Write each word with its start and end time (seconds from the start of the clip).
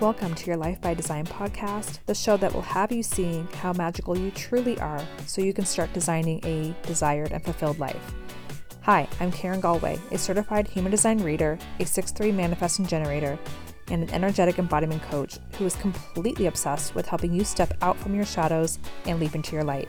Welcome 0.00 0.36
to 0.36 0.46
your 0.46 0.56
Life 0.56 0.80
by 0.80 0.94
Design 0.94 1.26
podcast, 1.26 1.98
the 2.06 2.14
show 2.14 2.36
that 2.36 2.54
will 2.54 2.62
have 2.62 2.92
you 2.92 3.02
seeing 3.02 3.48
how 3.60 3.72
magical 3.72 4.16
you 4.16 4.30
truly 4.30 4.78
are 4.78 5.04
so 5.26 5.42
you 5.42 5.52
can 5.52 5.64
start 5.64 5.92
designing 5.92 6.40
a 6.44 6.72
desired 6.86 7.32
and 7.32 7.44
fulfilled 7.44 7.80
life. 7.80 8.14
Hi, 8.82 9.08
I'm 9.18 9.32
Karen 9.32 9.60
Galway, 9.60 9.98
a 10.12 10.18
certified 10.18 10.68
human 10.68 10.92
design 10.92 11.18
reader, 11.18 11.58
a 11.80 11.82
6-3 11.82 12.32
manifesting 12.32 12.86
generator, 12.86 13.36
and 13.88 14.04
an 14.04 14.10
energetic 14.10 14.60
embodiment 14.60 15.02
coach 15.02 15.38
who 15.54 15.66
is 15.66 15.74
completely 15.74 16.46
obsessed 16.46 16.94
with 16.94 17.06
helping 17.06 17.32
you 17.32 17.42
step 17.42 17.74
out 17.82 17.98
from 17.98 18.14
your 18.14 18.24
shadows 18.24 18.78
and 19.06 19.18
leap 19.18 19.34
into 19.34 19.56
your 19.56 19.64
light. 19.64 19.88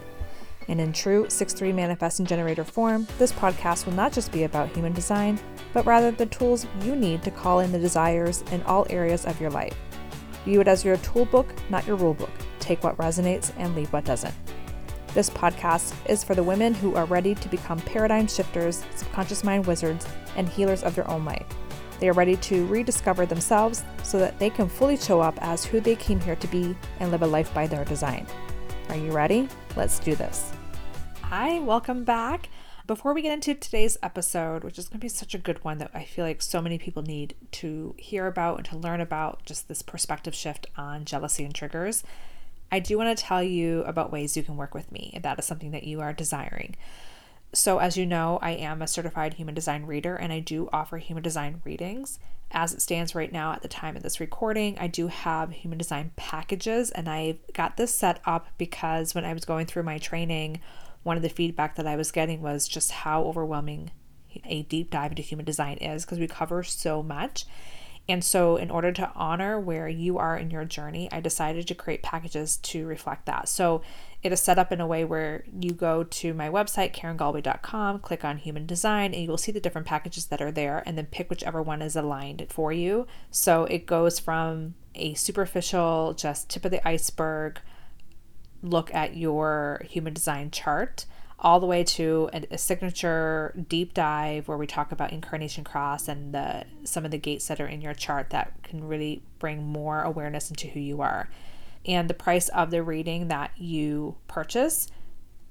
And 0.70 0.80
in 0.80 0.94
true 0.94 1.26
6-3 1.26 1.74
manifesting 1.74 2.28
generator 2.28 2.64
form, 2.64 3.08
this 3.18 3.34
podcast 3.34 3.86
will 3.86 3.94
not 3.94 4.14
just 4.14 4.32
be 4.32 4.44
about 4.44 4.70
human 4.70 4.94
design, 4.94 5.40
but 5.74 5.86
rather 5.86 6.12
the 6.12 6.28
tools 6.28 6.68
you 6.84 6.96
need 6.96 7.24
to 7.24 7.32
call 7.32 7.60
in 7.60 7.72
the 7.72 7.80
desires 7.80 8.44
in 8.52 8.62
all 8.64 8.86
areas 8.90 9.26
of 9.26 9.42
your 9.42 9.50
life. 9.50 9.76
View 10.46 10.62
it 10.62 10.68
as 10.68 10.86
your 10.86 10.98
toolbook, 10.98 11.48
not 11.72 11.86
your 11.88 11.98
rulebook. 11.98 12.30
Take 12.60 12.84
what 12.84 12.98
resonates 12.98 13.52
and 13.58 13.76
leave 13.76 13.92
what 13.92 14.06
doesn't. 14.06 14.34
This 15.16 15.32
podcast 15.32 15.96
is 16.08 16.24
for 16.24 16.36
the 16.36 16.44
women 16.44 16.76
who 16.76 16.94
are 16.96 17.06
ready 17.06 17.34
to 17.34 17.50
become 17.50 17.80
paradigm 17.80 18.28
shifters, 18.28 18.86
subconscious 18.96 19.44
mind 19.44 19.66
wizards, 19.66 20.06
and 20.36 20.48
healers 20.48 20.84
of 20.84 20.94
their 20.94 21.10
own 21.10 21.26
life. 21.26 21.48
They 22.00 22.10
are 22.10 22.14
ready 22.14 22.36
to 22.38 22.68
rediscover 22.68 23.26
themselves 23.26 23.84
so 24.04 24.20
that 24.20 24.38
they 24.38 24.52
can 24.52 24.70
fully 24.70 24.98
show 24.98 25.20
up 25.20 25.38
as 25.42 25.66
who 25.66 25.80
they 25.80 25.96
came 25.96 26.20
here 26.20 26.36
to 26.36 26.48
be 26.48 26.76
and 27.00 27.10
live 27.10 27.24
a 27.24 27.28
life 27.28 27.52
by 27.56 27.66
their 27.66 27.84
design. 27.86 28.28
Are 28.90 28.98
you 28.98 29.12
ready? 29.12 29.50
Let's 29.76 30.00
do 30.00 30.16
this. 30.16 30.54
Hi, 31.30 31.60
welcome 31.60 32.06
back. 32.06 32.50
Before 32.88 33.14
we 33.14 33.22
get 33.22 33.32
into 33.32 33.54
today's 33.54 34.00
episode, 34.02 34.64
which 34.64 34.80
is 34.80 34.90
going 34.90 35.00
to 35.00 35.06
be 35.06 35.10
such 35.10 35.36
a 35.36 35.38
good 35.38 35.64
one 35.64 35.78
that 35.78 35.92
I 35.94 36.04
feel 36.04 36.26
like 36.26 36.42
so 36.42 36.60
many 36.60 36.80
people 36.80 37.04
need 37.04 37.36
to 37.52 37.94
hear 38.00 38.26
about 38.26 38.58
and 38.58 38.66
to 38.66 38.78
learn 38.78 39.00
about 39.00 39.46
just 39.46 39.68
this 39.68 39.84
perspective 39.84 40.34
shift 40.34 40.66
on 40.76 41.06
jealousy 41.06 41.46
and 41.46 41.54
triggers, 41.54 42.04
I 42.72 42.80
do 42.80 42.98
want 42.98 43.16
to 43.16 43.24
tell 43.24 43.44
you 43.44 43.84
about 43.84 44.12
ways 44.12 44.36
you 44.36 44.42
can 44.42 44.58
work 44.58 44.74
with 44.74 44.92
me 44.92 45.12
if 45.14 45.22
that 45.22 45.38
is 45.38 45.46
something 45.46 45.70
that 45.70 45.84
you 45.84 46.02
are 46.02 46.14
desiring. 46.14 46.76
So, 47.54 47.78
as 47.78 47.96
you 47.96 48.08
know, 48.08 48.40
I 48.42 48.54
am 48.54 48.82
a 48.82 48.88
certified 48.88 49.36
human 49.36 49.54
design 49.54 49.86
reader 49.86 50.16
and 50.16 50.34
I 50.34 50.40
do 50.40 50.68
offer 50.74 50.98
human 50.98 51.22
design 51.22 51.62
readings. 51.64 52.18
As 52.50 52.74
it 52.74 52.82
stands 52.82 53.14
right 53.14 53.32
now 53.32 53.54
at 53.54 53.62
the 53.62 53.68
time 53.68 53.96
of 53.96 54.02
this 54.02 54.20
recording, 54.20 54.80
I 54.80 54.88
do 54.88 55.06
have 55.06 55.52
human 55.52 55.78
design 55.78 56.10
packages 56.16 56.90
and 56.90 57.08
I 57.08 57.38
got 57.54 57.78
this 57.78 57.94
set 57.94 58.20
up 58.26 58.48
because 58.58 59.14
when 59.14 59.26
I 59.26 59.34
was 59.34 59.46
going 59.46 59.68
through 59.68 59.84
my 59.84 60.00
training, 60.00 60.60
one 61.04 61.18
of 61.18 61.24
the 61.24 61.30
feedback 61.30 61.76
that 61.76 61.88
I 61.88 61.96
was 61.96 62.12
getting 62.12 62.42
was 62.42 62.68
just 62.68 62.92
how 62.92 63.24
overwhelming 63.24 63.92
a 64.46 64.64
deep 64.64 64.92
dive 64.92 65.12
into 65.12 65.22
human 65.22 65.46
design 65.46 65.78
is 65.78 66.06
because 66.06 66.20
we 66.20 66.28
cover 66.28 66.64
so 66.64 67.02
much. 67.02 67.46
And 68.10 68.24
so, 68.24 68.56
in 68.56 68.72
order 68.72 68.92
to 68.92 69.12
honor 69.16 69.60
where 69.60 69.88
you 69.88 70.18
are 70.18 70.36
in 70.36 70.50
your 70.50 70.66
journey, 70.66 71.08
I 71.12 71.20
decided 71.20 71.68
to 71.68 71.76
create 71.76 72.02
packages 72.02 72.58
to 72.58 72.88
reflect 72.88 73.28
that. 73.28 73.48
So, 73.48 73.84
it 74.24 74.32
is 74.32 74.42
set 74.42 74.58
up 74.58 74.72
in 74.72 74.82
a 74.82 74.88
way 74.88 75.06
where 75.06 75.44
you 75.60 75.74
go 75.74 76.04
to 76.04 76.34
my 76.34 76.50
website, 76.50 76.92
karengalway.com, 76.92 78.00
click 78.00 78.26
on 78.26 78.38
human 78.38 78.66
design, 78.66 79.14
and 79.14 79.22
you 79.22 79.30
will 79.30 79.38
see 79.38 79.52
the 79.52 79.60
different 79.60 79.86
packages 79.86 80.26
that 80.26 80.42
are 80.42 80.52
there, 80.52 80.82
and 80.88 80.98
then 80.98 81.06
pick 81.06 81.30
whichever 81.30 81.62
one 81.62 81.84
is 81.84 81.96
aligned 81.96 82.48
for 82.50 82.74
you. 82.74 83.06
So, 83.30 83.66
it 83.66 83.86
goes 83.86 84.18
from 84.18 84.74
a 84.96 85.14
superficial, 85.14 86.16
just 86.16 86.50
tip 86.50 86.66
of 86.66 86.72
the 86.72 86.86
iceberg 86.88 87.60
look 88.62 88.94
at 88.94 89.16
your 89.16 89.84
human 89.90 90.14
design 90.14 90.52
chart 90.52 91.06
all 91.42 91.60
the 91.60 91.66
way 91.66 91.84
to 91.84 92.30
a, 92.34 92.58
signature 92.58 93.54
deep 93.70 93.94
dive 93.94 94.48
where 94.48 94.58
we 94.58 94.68
talk 94.68 94.92
about 94.92 95.14
incarnation 95.14 95.64
cross 95.64 96.08
and 96.08 96.34
the 96.34 96.66
some 96.84 97.06
of 97.06 97.12
the 97.12 97.18
gates 97.18 97.48
that 97.48 97.62
are 97.62 97.68
in 97.68 97.82
your 97.82 97.94
chart 97.94 98.30
that 98.32 98.52
can 98.64 98.86
really 98.86 99.22
bring 99.40 99.64
more 99.64 100.02
awareness 100.02 100.50
into 100.50 100.68
who 100.68 100.80
you 100.80 101.02
are. 101.02 101.30
And 101.86 102.10
the 102.10 102.14
price 102.14 102.50
of 102.50 102.72
the 102.72 102.84
reading 102.84 103.30
that 103.30 103.52
you 103.58 104.18
purchase 104.28 104.90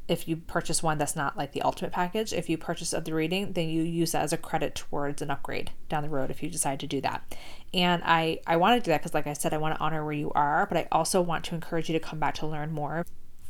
if 0.08 0.26
you 0.26 0.36
purchase 0.36 0.82
one 0.82 0.96
that's 0.96 1.14
not 1.14 1.36
like 1.36 1.52
the 1.52 1.60
ultimate 1.62 1.92
package, 1.92 2.32
if 2.32 2.48
you 2.48 2.56
purchase 2.56 2.94
of 2.94 3.04
the 3.04 3.12
reading, 3.12 3.52
then 3.52 3.68
you 3.68 3.82
use 3.82 4.12
that 4.12 4.22
as 4.22 4.32
a 4.32 4.38
credit 4.38 4.74
towards 4.74 5.20
an 5.20 5.30
upgrade 5.30 5.70
down 5.90 6.02
the 6.02 6.08
road 6.08 6.30
if 6.30 6.42
you 6.42 6.48
decide 6.48 6.80
to 6.80 6.86
do 6.86 7.00
that. 7.02 7.34
And 7.74 8.02
I, 8.04 8.40
I 8.46 8.56
want 8.56 8.80
to 8.80 8.84
do 8.84 8.90
that 8.90 9.02
because, 9.02 9.12
like 9.12 9.26
I 9.26 9.34
said, 9.34 9.52
I 9.52 9.58
want 9.58 9.76
to 9.76 9.80
honor 9.80 10.02
where 10.02 10.14
you 10.14 10.32
are, 10.34 10.66
but 10.66 10.78
I 10.78 10.88
also 10.90 11.20
want 11.20 11.44
to 11.44 11.54
encourage 11.54 11.90
you 11.90 11.92
to 11.92 12.04
come 12.04 12.18
back 12.18 12.34
to 12.36 12.46
learn 12.46 12.72
more 12.72 13.04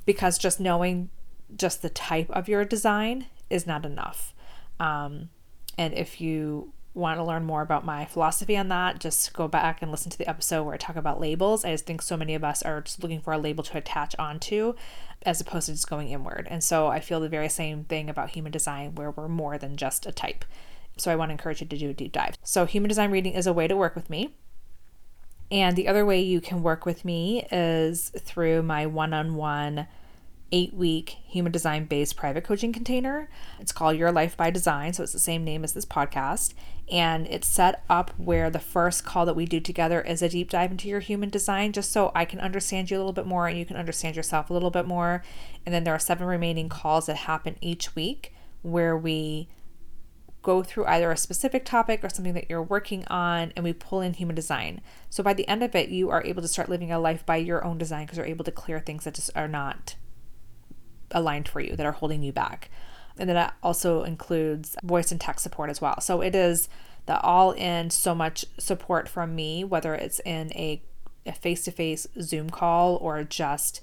because 0.04 0.36
just 0.36 0.58
knowing 0.58 1.10
just 1.56 1.80
the 1.80 1.90
type 1.90 2.28
of 2.30 2.48
your 2.48 2.64
design 2.64 3.26
is 3.48 3.66
not 3.66 3.86
enough. 3.86 4.34
Um, 4.80 5.30
and 5.78 5.94
if 5.94 6.20
you 6.20 6.72
want 6.98 7.18
to 7.18 7.24
learn 7.24 7.44
more 7.44 7.62
about 7.62 7.84
my 7.84 8.04
philosophy 8.04 8.56
on 8.56 8.68
that, 8.68 8.98
just 8.98 9.32
go 9.32 9.48
back 9.48 9.80
and 9.80 9.90
listen 9.90 10.10
to 10.10 10.18
the 10.18 10.28
episode 10.28 10.64
where 10.64 10.74
I 10.74 10.78
talk 10.78 10.96
about 10.96 11.20
labels. 11.20 11.64
I 11.64 11.70
just 11.70 11.86
think 11.86 12.02
so 12.02 12.16
many 12.16 12.34
of 12.34 12.44
us 12.44 12.62
are 12.62 12.80
just 12.80 13.02
looking 13.02 13.20
for 13.20 13.32
a 13.32 13.38
label 13.38 13.64
to 13.64 13.78
attach 13.78 14.16
onto 14.18 14.74
as 15.22 15.40
opposed 15.40 15.66
to 15.66 15.72
just 15.72 15.88
going 15.88 16.08
inward. 16.08 16.46
And 16.50 16.62
so 16.62 16.88
I 16.88 17.00
feel 17.00 17.20
the 17.20 17.28
very 17.28 17.48
same 17.48 17.84
thing 17.84 18.10
about 18.10 18.30
human 18.30 18.52
design 18.52 18.94
where 18.94 19.10
we're 19.10 19.28
more 19.28 19.58
than 19.58 19.76
just 19.76 20.06
a 20.06 20.12
type. 20.12 20.44
So 20.96 21.12
I 21.12 21.16
want 21.16 21.30
to 21.30 21.32
encourage 21.32 21.60
you 21.60 21.66
to 21.66 21.78
do 21.78 21.90
a 21.90 21.94
deep 21.94 22.12
dive. 22.12 22.36
So 22.42 22.66
human 22.66 22.88
design 22.88 23.10
reading 23.10 23.34
is 23.34 23.46
a 23.46 23.52
way 23.52 23.68
to 23.68 23.76
work 23.76 23.94
with 23.94 24.10
me. 24.10 24.34
And 25.50 25.76
the 25.76 25.88
other 25.88 26.04
way 26.04 26.20
you 26.20 26.40
can 26.40 26.62
work 26.62 26.84
with 26.84 27.04
me 27.04 27.46
is 27.50 28.10
through 28.10 28.62
my 28.62 28.86
one 28.86 29.14
on 29.14 29.34
one 29.34 29.86
eight 30.50 30.72
week 30.74 31.16
human 31.26 31.52
design 31.52 31.84
based 31.84 32.16
private 32.16 32.44
coaching 32.44 32.72
container. 32.72 33.28
It's 33.60 33.72
called 33.72 33.96
Your 33.96 34.12
Life 34.12 34.36
by 34.36 34.50
Design, 34.50 34.92
so 34.92 35.02
it's 35.02 35.12
the 35.12 35.18
same 35.18 35.44
name 35.44 35.64
as 35.64 35.72
this 35.72 35.84
podcast. 35.84 36.54
And 36.90 37.26
it's 37.26 37.46
set 37.46 37.84
up 37.90 38.12
where 38.16 38.48
the 38.48 38.58
first 38.58 39.04
call 39.04 39.26
that 39.26 39.36
we 39.36 39.44
do 39.44 39.60
together 39.60 40.00
is 40.00 40.22
a 40.22 40.28
deep 40.28 40.50
dive 40.50 40.70
into 40.70 40.88
your 40.88 41.00
human 41.00 41.28
design, 41.28 41.72
just 41.72 41.92
so 41.92 42.10
I 42.14 42.24
can 42.24 42.40
understand 42.40 42.90
you 42.90 42.96
a 42.96 42.98
little 42.98 43.12
bit 43.12 43.26
more 43.26 43.46
and 43.46 43.58
you 43.58 43.66
can 43.66 43.76
understand 43.76 44.16
yourself 44.16 44.48
a 44.48 44.54
little 44.54 44.70
bit 44.70 44.86
more. 44.86 45.22
And 45.66 45.74
then 45.74 45.84
there 45.84 45.94
are 45.94 45.98
seven 45.98 46.26
remaining 46.26 46.68
calls 46.68 47.06
that 47.06 47.16
happen 47.16 47.56
each 47.60 47.94
week 47.94 48.34
where 48.62 48.96
we 48.96 49.48
go 50.42 50.62
through 50.62 50.86
either 50.86 51.10
a 51.10 51.16
specific 51.16 51.64
topic 51.64 52.02
or 52.02 52.08
something 52.08 52.32
that 52.32 52.48
you're 52.48 52.62
working 52.62 53.04
on 53.08 53.52
and 53.54 53.64
we 53.64 53.72
pull 53.74 54.00
in 54.00 54.14
human 54.14 54.34
design. 54.34 54.80
So 55.10 55.22
by 55.22 55.34
the 55.34 55.46
end 55.46 55.62
of 55.62 55.74
it, 55.74 55.90
you 55.90 56.08
are 56.08 56.24
able 56.24 56.40
to 56.40 56.48
start 56.48 56.70
living 56.70 56.90
a 56.90 56.98
life 56.98 57.26
by 57.26 57.36
your 57.36 57.62
own 57.66 57.76
design 57.76 58.06
because 58.06 58.16
you're 58.16 58.26
able 58.26 58.46
to 58.46 58.52
clear 58.52 58.80
things 58.80 59.04
that 59.04 59.14
just 59.14 59.30
are 59.36 59.48
not 59.48 59.96
aligned 61.10 61.48
for 61.48 61.60
you 61.60 61.76
that 61.76 61.86
are 61.86 61.92
holding 61.92 62.22
you 62.22 62.32
back. 62.32 62.70
And 63.18 63.28
then 63.28 63.34
that 63.34 63.54
also 63.62 64.02
includes 64.04 64.76
voice 64.82 65.10
and 65.10 65.20
text 65.20 65.42
support 65.42 65.70
as 65.70 65.80
well. 65.80 66.00
So 66.00 66.20
it 66.20 66.34
is 66.34 66.68
the 67.06 67.20
all 67.20 67.52
in 67.52 67.90
so 67.90 68.14
much 68.14 68.44
support 68.58 69.08
from 69.08 69.34
me, 69.34 69.64
whether 69.64 69.94
it's 69.94 70.20
in 70.20 70.52
a 70.54 70.82
face 71.40 71.64
to 71.64 71.70
face 71.70 72.06
Zoom 72.20 72.50
call 72.50 72.96
or 72.96 73.24
just 73.24 73.80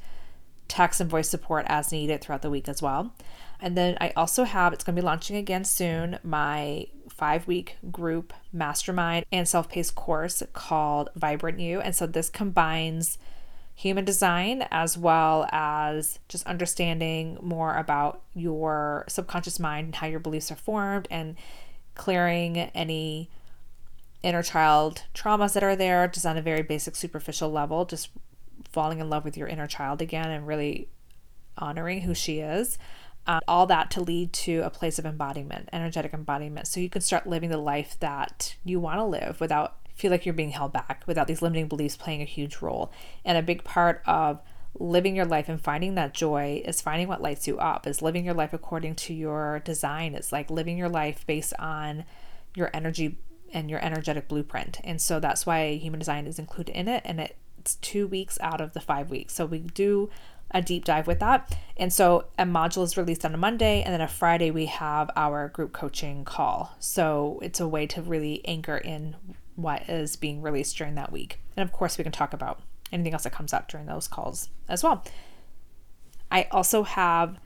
text 0.68 1.00
and 1.00 1.09
voice 1.09 1.30
support 1.30 1.66
as 1.68 1.91
needed 1.91 2.22
throughout 2.22 2.41
the 2.41 2.50
week 2.50 2.68
as 2.68 2.81
well. 2.81 3.13
And 3.59 3.78
then 3.78 3.97
I 4.02 4.12
also 4.16 4.44
have, 4.44 4.74
it's 4.74 4.84
going 4.84 4.96
to 4.96 5.02
be 5.02 5.06
launching 5.06 5.36
again 5.36 5.63
soon, 5.63 6.19
my 6.24 6.88
five 7.09 7.47
week 7.47 7.78
group 7.92 8.34
mastermind 8.52 9.25
and 9.31 9.47
self 9.47 9.69
paced 9.69 9.96
course 9.96 10.44
called 10.53 11.09
Vibrant 11.16 11.59
You. 11.59 11.80
And 11.80 11.96
so 11.96 12.06
this 12.06 12.30
combines 12.30 13.18
human 13.75 14.06
design 14.06 14.66
as 14.72 14.97
well 14.97 15.47
as 15.52 16.19
just 16.30 16.47
understanding 16.47 17.38
more 17.41 17.75
about 17.75 18.22
your 18.34 19.03
subconscious 19.08 19.59
mind 19.59 19.86
and 19.86 19.96
how 19.96 20.08
your 20.08 20.19
beliefs 20.19 20.50
are 20.50 20.56
formed 20.56 21.08
and 21.12 21.36
clearing 21.94 22.58
any 22.58 23.30
inner 24.24 24.41
child 24.41 25.03
traumas 25.13 25.53
that 25.53 25.63
are 25.63 25.75
there 25.75 26.08
just 26.08 26.25
on 26.25 26.38
a 26.38 26.41
very 26.41 26.63
basic 26.63 26.96
superficial 26.96 27.52
level 27.52 27.86
just 27.86 28.09
falling 28.72 29.00
in 29.00 29.09
love 29.09 29.24
with 29.25 29.38
your 29.38 29.47
inner 29.47 29.68
child 29.68 30.02
again 30.02 30.31
and 30.31 30.47
really 30.47 30.88
honoring 31.57 32.02
who 32.02 32.13
she 32.13 32.40
is. 32.40 32.78
Um, 33.28 33.42
all 33.48 33.66
that 33.68 33.89
to 33.92 34.01
lead 34.01 34.33
to 34.33 34.60
a 34.60 34.69
place 34.69 35.00
of 35.00 35.06
embodiment 35.06 35.69
energetic 35.74 36.13
embodiment. 36.13 36.68
So 36.68 36.80
you 36.80 36.89
can 36.89 37.01
start 37.01 37.25
living 37.25 37.50
the 37.50 37.57
life 37.57 37.98
that 38.00 38.56
you 38.63 38.80
want 38.80 39.00
to 39.00 39.04
live 39.04 39.42
without 39.42 39.78
feel 39.95 40.12
like 40.12 40.25
you're 40.25 40.33
being 40.33 40.51
held 40.51 40.74
back 40.74 41.03
without 41.07 41.27
these 41.27 41.42
limiting 41.42 41.68
beliefs 41.68 41.97
playing 41.97 42.21
a 42.21 42.25
huge 42.25 42.62
role. 42.62 42.92
And 43.24 43.38
a 43.38 43.42
big 43.42 43.63
part 43.63 44.01
of 44.06 44.42
living 44.77 45.15
your 45.15 45.25
life 45.25 45.47
and 45.47 45.59
finding 45.59 45.95
that 45.95 46.13
joy 46.13 46.62
is 46.65 46.81
finding 46.81 47.07
what 47.07 47.21
lights 47.21 47.47
you 47.47 47.57
up, 47.57 47.88
is 47.88 48.01
living 48.01 48.25
your 48.25 48.33
life 48.33 48.53
according 48.53 48.95
to 48.95 49.13
your 49.13 49.59
design. 49.59 50.13
It's 50.13 50.31
like 50.31 50.51
living 50.51 50.77
your 50.77 50.89
life 50.89 51.25
based 51.25 51.53
on 51.57 52.03
your 52.56 52.69
energy 52.74 53.18
and 53.53 53.69
your 53.69 53.80
energetic 53.80 54.27
blueprint. 54.27 54.81
And 54.83 55.01
so 55.01 55.19
that's 55.19 55.45
why 55.45 55.75
human 55.75 56.00
design 56.00 56.27
is 56.27 56.39
included 56.39 56.77
in 56.77 56.89
it. 56.89 57.03
And 57.06 57.21
it's 57.57 57.75
two 57.75 58.06
weeks 58.06 58.38
out 58.42 58.59
of 58.59 58.74
the 58.74 58.81
five 58.81 59.09
weeks. 59.09 59.33
So 59.33 59.45
we 59.45 59.59
do 59.59 60.09
a 60.51 60.62
deep 60.62 60.86
dive 60.86 61.07
with 61.07 61.19
that. 61.19 61.57
And 61.77 61.92
so 61.92 62.25
a 62.38 62.44
module 62.44 62.83
is 62.83 62.97
released 62.97 63.25
on 63.25 63.33
a 63.33 63.38
Monday, 63.38 63.81
and 63.81 63.94
then 63.94 64.01
a 64.01 64.07
Friday 64.07 64.51
we 64.51 64.68
have 64.68 65.09
our 65.15 65.47
group 65.50 65.74
coaching 65.74 66.24
call. 66.24 66.75
So 66.80 67.39
it's 67.42 67.59
a 67.59 67.68
way 67.68 67.88
to 67.88 68.01
really 68.01 68.45
anchor 68.45 68.77
in 68.77 69.15
what 69.56 69.90
is 69.90 70.16
being 70.16 70.42
released 70.42 70.78
during 70.78 70.96
that 70.96 71.12
week. 71.12 71.40
And 71.56 71.68
of 71.68 71.74
course, 71.74 71.98
we 71.98 72.04
can 72.04 72.12
talk 72.12 72.34
about 72.34 72.62
anything 72.92 73.13
else 73.13 73.24
that 73.24 73.34
comes 73.34 73.54
up 73.54 73.68
during 73.69 73.86
those 73.86 74.07
calls 74.07 74.50
as 74.68 74.84
well. 74.84 75.04
I 76.31 76.48
also 76.52 76.84
have 76.84 77.40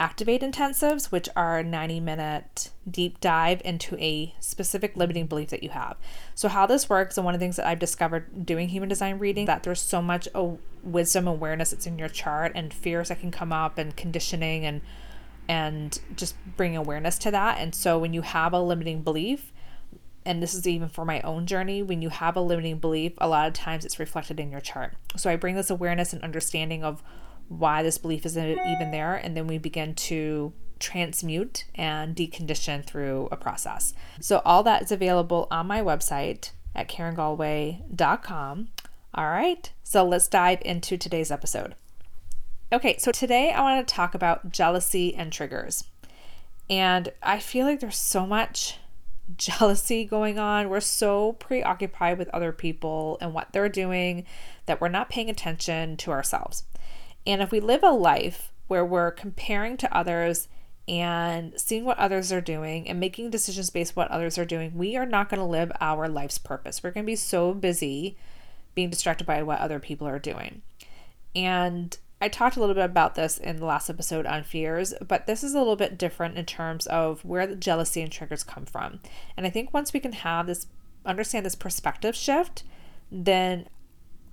Activate 0.00 0.42
intensives, 0.42 1.06
which 1.06 1.28
are 1.34 1.60
90 1.60 1.98
minute 1.98 2.70
deep 2.88 3.18
dive 3.18 3.60
into 3.64 3.96
a 3.98 4.32
specific 4.38 4.96
limiting 4.96 5.26
belief 5.26 5.48
that 5.48 5.64
you 5.64 5.70
have. 5.70 5.96
So, 6.36 6.46
how 6.46 6.66
this 6.66 6.88
works, 6.88 7.18
and 7.18 7.24
one 7.24 7.34
of 7.34 7.40
the 7.40 7.44
things 7.44 7.56
that 7.56 7.66
I've 7.66 7.80
discovered 7.80 8.46
doing 8.46 8.68
human 8.68 8.88
design 8.88 9.18
reading, 9.18 9.46
that 9.46 9.64
there's 9.64 9.80
so 9.80 10.00
much 10.00 10.28
wisdom 10.84 11.26
awareness 11.26 11.72
that's 11.72 11.84
in 11.84 11.98
your 11.98 12.08
chart 12.08 12.52
and 12.54 12.72
fears 12.72 13.08
that 13.08 13.18
can 13.18 13.32
come 13.32 13.52
up 13.52 13.76
and 13.76 13.96
conditioning 13.96 14.64
and 14.64 14.82
and 15.48 15.98
just 16.14 16.36
bring 16.56 16.76
awareness 16.76 17.18
to 17.18 17.32
that. 17.32 17.58
And 17.58 17.74
so, 17.74 17.98
when 17.98 18.12
you 18.12 18.22
have 18.22 18.52
a 18.52 18.62
limiting 18.62 19.02
belief, 19.02 19.52
and 20.24 20.42
this 20.42 20.54
is 20.54 20.66
even 20.66 20.88
for 20.88 21.04
my 21.04 21.20
own 21.22 21.46
journey, 21.46 21.82
when 21.82 22.02
you 22.02 22.08
have 22.08 22.36
a 22.36 22.40
limiting 22.40 22.78
belief, 22.78 23.12
a 23.18 23.28
lot 23.28 23.46
of 23.48 23.54
times 23.54 23.84
it's 23.84 23.98
reflected 23.98 24.38
in 24.38 24.50
your 24.50 24.60
chart. 24.60 24.94
So, 25.16 25.30
I 25.30 25.36
bring 25.36 25.54
this 25.54 25.70
awareness 25.70 26.12
and 26.12 26.22
understanding 26.22 26.84
of 26.84 27.02
why 27.48 27.82
this 27.82 27.98
belief 27.98 28.26
isn't 28.26 28.58
even 28.66 28.90
there. 28.90 29.14
And 29.14 29.36
then 29.36 29.46
we 29.46 29.58
begin 29.58 29.94
to 29.94 30.52
transmute 30.78 31.64
and 31.74 32.14
decondition 32.14 32.84
through 32.84 33.28
a 33.32 33.36
process. 33.36 33.94
So, 34.20 34.42
all 34.44 34.62
that 34.64 34.82
is 34.82 34.92
available 34.92 35.48
on 35.50 35.66
my 35.66 35.80
website 35.80 36.50
at 36.74 36.88
KarenGalway.com. 36.88 38.68
All 39.14 39.30
right, 39.30 39.72
so 39.82 40.04
let's 40.04 40.28
dive 40.28 40.60
into 40.64 40.96
today's 40.96 41.30
episode. 41.30 41.74
Okay, 42.70 42.98
so 42.98 43.10
today 43.10 43.50
I 43.50 43.62
want 43.62 43.86
to 43.86 43.94
talk 43.94 44.14
about 44.14 44.52
jealousy 44.52 45.14
and 45.14 45.32
triggers. 45.32 45.84
And 46.68 47.10
I 47.22 47.38
feel 47.38 47.66
like 47.66 47.80
there's 47.80 47.96
so 47.96 48.26
much 48.26 48.76
jealousy 49.36 50.04
going 50.04 50.38
on. 50.38 50.68
We're 50.68 50.80
so 50.80 51.32
preoccupied 51.34 52.18
with 52.18 52.28
other 52.30 52.52
people 52.52 53.18
and 53.20 53.34
what 53.34 53.52
they're 53.52 53.68
doing 53.68 54.24
that 54.66 54.80
we're 54.80 54.88
not 54.88 55.10
paying 55.10 55.30
attention 55.30 55.96
to 55.98 56.10
ourselves. 56.10 56.64
And 57.26 57.42
if 57.42 57.50
we 57.50 57.60
live 57.60 57.82
a 57.82 57.90
life 57.90 58.52
where 58.68 58.84
we're 58.84 59.10
comparing 59.10 59.76
to 59.78 59.96
others 59.96 60.48
and 60.86 61.52
seeing 61.60 61.84
what 61.84 61.98
others 61.98 62.32
are 62.32 62.40
doing 62.40 62.88
and 62.88 62.98
making 62.98 63.30
decisions 63.30 63.70
based 63.70 63.96
what 63.96 64.10
others 64.10 64.38
are 64.38 64.44
doing, 64.44 64.72
we 64.74 64.96
are 64.96 65.06
not 65.06 65.28
going 65.28 65.38
to 65.38 65.44
live 65.44 65.70
our 65.80 66.08
life's 66.08 66.38
purpose. 66.38 66.82
We're 66.82 66.92
going 66.92 67.04
to 67.04 67.10
be 67.10 67.16
so 67.16 67.52
busy 67.52 68.16
being 68.74 68.90
distracted 68.90 69.26
by 69.26 69.42
what 69.42 69.58
other 69.58 69.78
people 69.78 70.06
are 70.06 70.18
doing. 70.18 70.62
And 71.34 71.96
I 72.20 72.28
talked 72.28 72.56
a 72.56 72.60
little 72.60 72.74
bit 72.74 72.84
about 72.84 73.14
this 73.14 73.38
in 73.38 73.56
the 73.56 73.64
last 73.64 73.88
episode 73.88 74.26
on 74.26 74.42
fears, 74.42 74.92
but 75.06 75.26
this 75.26 75.44
is 75.44 75.54
a 75.54 75.58
little 75.58 75.76
bit 75.76 75.96
different 75.98 76.36
in 76.36 76.44
terms 76.46 76.86
of 76.86 77.24
where 77.24 77.46
the 77.46 77.54
jealousy 77.54 78.02
and 78.02 78.10
triggers 78.10 78.42
come 78.42 78.66
from. 78.66 79.00
And 79.36 79.46
I 79.46 79.50
think 79.50 79.72
once 79.72 79.92
we 79.92 80.00
can 80.00 80.12
have 80.12 80.46
this, 80.46 80.66
understand 81.06 81.46
this 81.46 81.54
perspective 81.54 82.16
shift, 82.16 82.64
then 83.10 83.68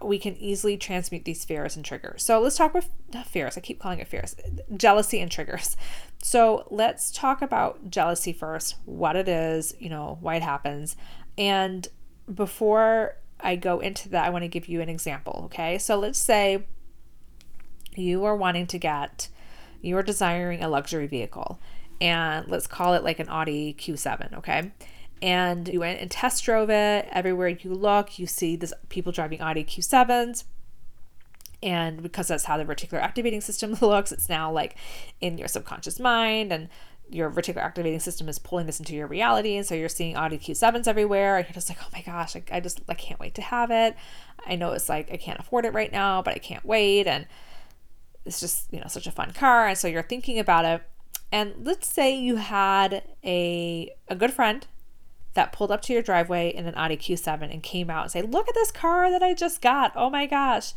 we 0.01 0.19
can 0.19 0.35
easily 0.37 0.77
transmute 0.77 1.25
these 1.25 1.45
fears 1.45 1.75
and 1.75 1.85
triggers. 1.85 2.23
So 2.23 2.41
let's 2.41 2.57
talk 2.57 2.73
with 2.73 2.89
fears. 3.25 3.55
I 3.55 3.61
keep 3.61 3.79
calling 3.79 3.99
it 3.99 4.07
fears, 4.07 4.35
jealousy 4.75 5.19
and 5.21 5.31
triggers. 5.31 5.77
So 6.21 6.67
let's 6.71 7.11
talk 7.11 7.41
about 7.41 7.91
jealousy 7.91 8.33
first, 8.33 8.75
what 8.85 9.15
it 9.15 9.29
is, 9.29 9.75
you 9.79 9.89
know, 9.89 10.17
why 10.21 10.35
it 10.35 10.43
happens. 10.43 10.95
And 11.37 11.87
before 12.33 13.17
I 13.39 13.55
go 13.55 13.79
into 13.79 14.09
that, 14.09 14.25
I 14.25 14.29
want 14.31 14.43
to 14.43 14.49
give 14.49 14.67
you 14.67 14.81
an 14.81 14.89
example. 14.89 15.43
Okay. 15.45 15.77
So 15.77 15.97
let's 15.97 16.19
say 16.19 16.65
you 17.97 18.25
are 18.25 18.35
wanting 18.35 18.67
to 18.67 18.77
get, 18.77 19.29
you 19.81 19.97
are 19.97 20.03
desiring 20.03 20.63
a 20.63 20.69
luxury 20.69 21.07
vehicle, 21.07 21.59
and 22.01 22.47
let's 22.47 22.67
call 22.67 22.93
it 22.93 23.03
like 23.03 23.19
an 23.19 23.29
Audi 23.29 23.73
Q7. 23.73 24.37
Okay 24.37 24.71
and 25.21 25.67
you 25.67 25.79
went 25.79 25.99
and 25.99 26.11
test 26.11 26.43
drove 26.43 26.69
it. 26.69 27.07
Everywhere 27.11 27.47
you 27.47 27.73
look, 27.73 28.19
you 28.19 28.27
see 28.27 28.55
this 28.55 28.73
people 28.89 29.11
driving 29.11 29.41
Audi 29.41 29.63
Q7s. 29.63 30.43
And 31.63 32.03
because 32.03 32.27
that's 32.27 32.43
how 32.43 32.57
the 32.57 32.65
reticular 32.65 33.01
activating 33.01 33.41
system 33.41 33.75
looks, 33.81 34.11
it's 34.11 34.29
now 34.29 34.51
like 34.51 34.75
in 35.21 35.37
your 35.37 35.47
subconscious 35.47 35.99
mind 35.99 36.51
and 36.51 36.69
your 37.09 37.29
reticular 37.31 37.63
activating 37.63 37.99
system 37.99 38.27
is 38.27 38.39
pulling 38.39 38.65
this 38.65 38.79
into 38.79 38.93
your 38.93 39.07
reality. 39.07 39.55
And 39.55 39.65
so 39.65 39.73
you're 39.73 39.89
seeing 39.89 40.15
Audi 40.15 40.37
Q7s 40.37 40.87
everywhere. 40.87 41.37
And 41.37 41.47
you're 41.47 41.53
just 41.53 41.69
like, 41.69 41.79
oh 41.81 41.89
my 41.93 42.01
gosh, 42.01 42.35
I, 42.35 42.43
I 42.51 42.59
just 42.59 42.81
I 42.89 42.93
can't 42.93 43.19
wait 43.19 43.35
to 43.35 43.41
have 43.41 43.71
it. 43.71 43.95
I 44.45 44.55
know 44.55 44.73
it's 44.73 44.89
like 44.89 45.11
I 45.11 45.17
can't 45.17 45.39
afford 45.39 45.65
it 45.65 45.73
right 45.73 45.91
now, 45.91 46.21
but 46.21 46.35
I 46.35 46.39
can't 46.39 46.65
wait. 46.65 47.07
And 47.07 47.25
it's 48.25 48.39
just, 48.39 48.71
you 48.71 48.79
know, 48.79 48.87
such 48.87 49.07
a 49.07 49.11
fun 49.11 49.31
car. 49.31 49.67
And 49.67 49.77
so 49.77 49.87
you're 49.87 50.03
thinking 50.03 50.39
about 50.39 50.65
it. 50.65 50.81
And 51.31 51.53
let's 51.63 51.87
say 51.87 52.15
you 52.15 52.37
had 52.37 53.03
a 53.23 53.89
a 54.07 54.15
good 54.15 54.31
friend 54.31 54.65
that 55.33 55.51
pulled 55.51 55.71
up 55.71 55.81
to 55.81 55.93
your 55.93 56.01
driveway 56.01 56.49
in 56.49 56.65
an 56.65 56.75
Audi 56.75 56.97
Q7 56.97 57.51
and 57.51 57.61
came 57.61 57.89
out 57.89 58.03
and 58.03 58.11
say, 58.11 58.21
Look 58.21 58.47
at 58.47 58.55
this 58.55 58.71
car 58.71 59.11
that 59.11 59.21
I 59.21 59.33
just 59.33 59.61
got. 59.61 59.91
Oh 59.95 60.09
my 60.09 60.25
gosh. 60.25 60.73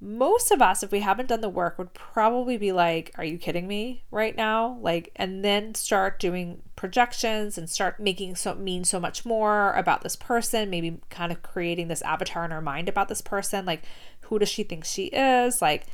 Most 0.00 0.52
of 0.52 0.62
us, 0.62 0.84
if 0.84 0.92
we 0.92 1.00
haven't 1.00 1.28
done 1.28 1.40
the 1.40 1.48
work, 1.48 1.76
would 1.76 1.92
probably 1.92 2.56
be 2.56 2.70
like, 2.70 3.12
Are 3.16 3.24
you 3.24 3.36
kidding 3.36 3.66
me 3.66 4.04
right 4.10 4.36
now? 4.36 4.78
Like, 4.80 5.10
and 5.16 5.44
then 5.44 5.74
start 5.74 6.20
doing 6.20 6.62
projections 6.76 7.58
and 7.58 7.68
start 7.68 7.98
making 7.98 8.36
so 8.36 8.54
mean 8.54 8.84
so 8.84 9.00
much 9.00 9.26
more 9.26 9.72
about 9.72 10.02
this 10.02 10.14
person, 10.14 10.70
maybe 10.70 11.00
kind 11.10 11.32
of 11.32 11.42
creating 11.42 11.88
this 11.88 12.02
avatar 12.02 12.44
in 12.44 12.52
our 12.52 12.62
mind 12.62 12.88
about 12.88 13.08
this 13.08 13.20
person. 13.20 13.66
Like, 13.66 13.82
who 14.22 14.38
does 14.38 14.48
she 14.48 14.62
think 14.62 14.84
she 14.84 15.06
is? 15.06 15.60
Like, 15.60 15.86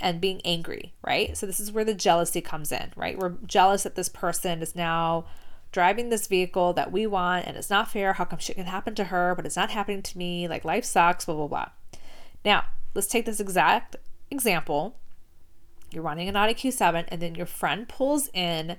and 0.00 0.20
being 0.20 0.40
angry, 0.44 0.94
right? 1.02 1.36
So, 1.36 1.46
this 1.46 1.60
is 1.60 1.72
where 1.72 1.84
the 1.84 1.94
jealousy 1.94 2.40
comes 2.40 2.72
in, 2.72 2.92
right? 2.96 3.18
We're 3.18 3.34
jealous 3.46 3.84
that 3.84 3.94
this 3.94 4.08
person 4.08 4.62
is 4.62 4.74
now 4.74 5.26
driving 5.72 6.08
this 6.08 6.26
vehicle 6.26 6.72
that 6.72 6.90
we 6.90 7.06
want 7.06 7.46
and 7.46 7.56
it's 7.56 7.70
not 7.70 7.90
fair. 7.90 8.14
How 8.14 8.24
come 8.24 8.38
shit 8.38 8.56
can 8.56 8.66
happen 8.66 8.94
to 8.94 9.04
her, 9.04 9.34
but 9.34 9.44
it's 9.44 9.56
not 9.56 9.70
happening 9.70 10.02
to 10.02 10.18
me? 10.18 10.48
Like 10.48 10.64
life 10.64 10.84
sucks, 10.84 11.26
blah, 11.26 11.34
blah, 11.34 11.48
blah. 11.48 11.68
Now, 12.44 12.64
let's 12.94 13.06
take 13.06 13.26
this 13.26 13.40
exact 13.40 13.96
example. 14.30 14.96
You're 15.90 16.02
running 16.02 16.28
an 16.28 16.36
Audi 16.36 16.54
Q7 16.54 17.04
and 17.08 17.20
then 17.20 17.34
your 17.34 17.46
friend 17.46 17.88
pulls 17.88 18.28
in 18.32 18.76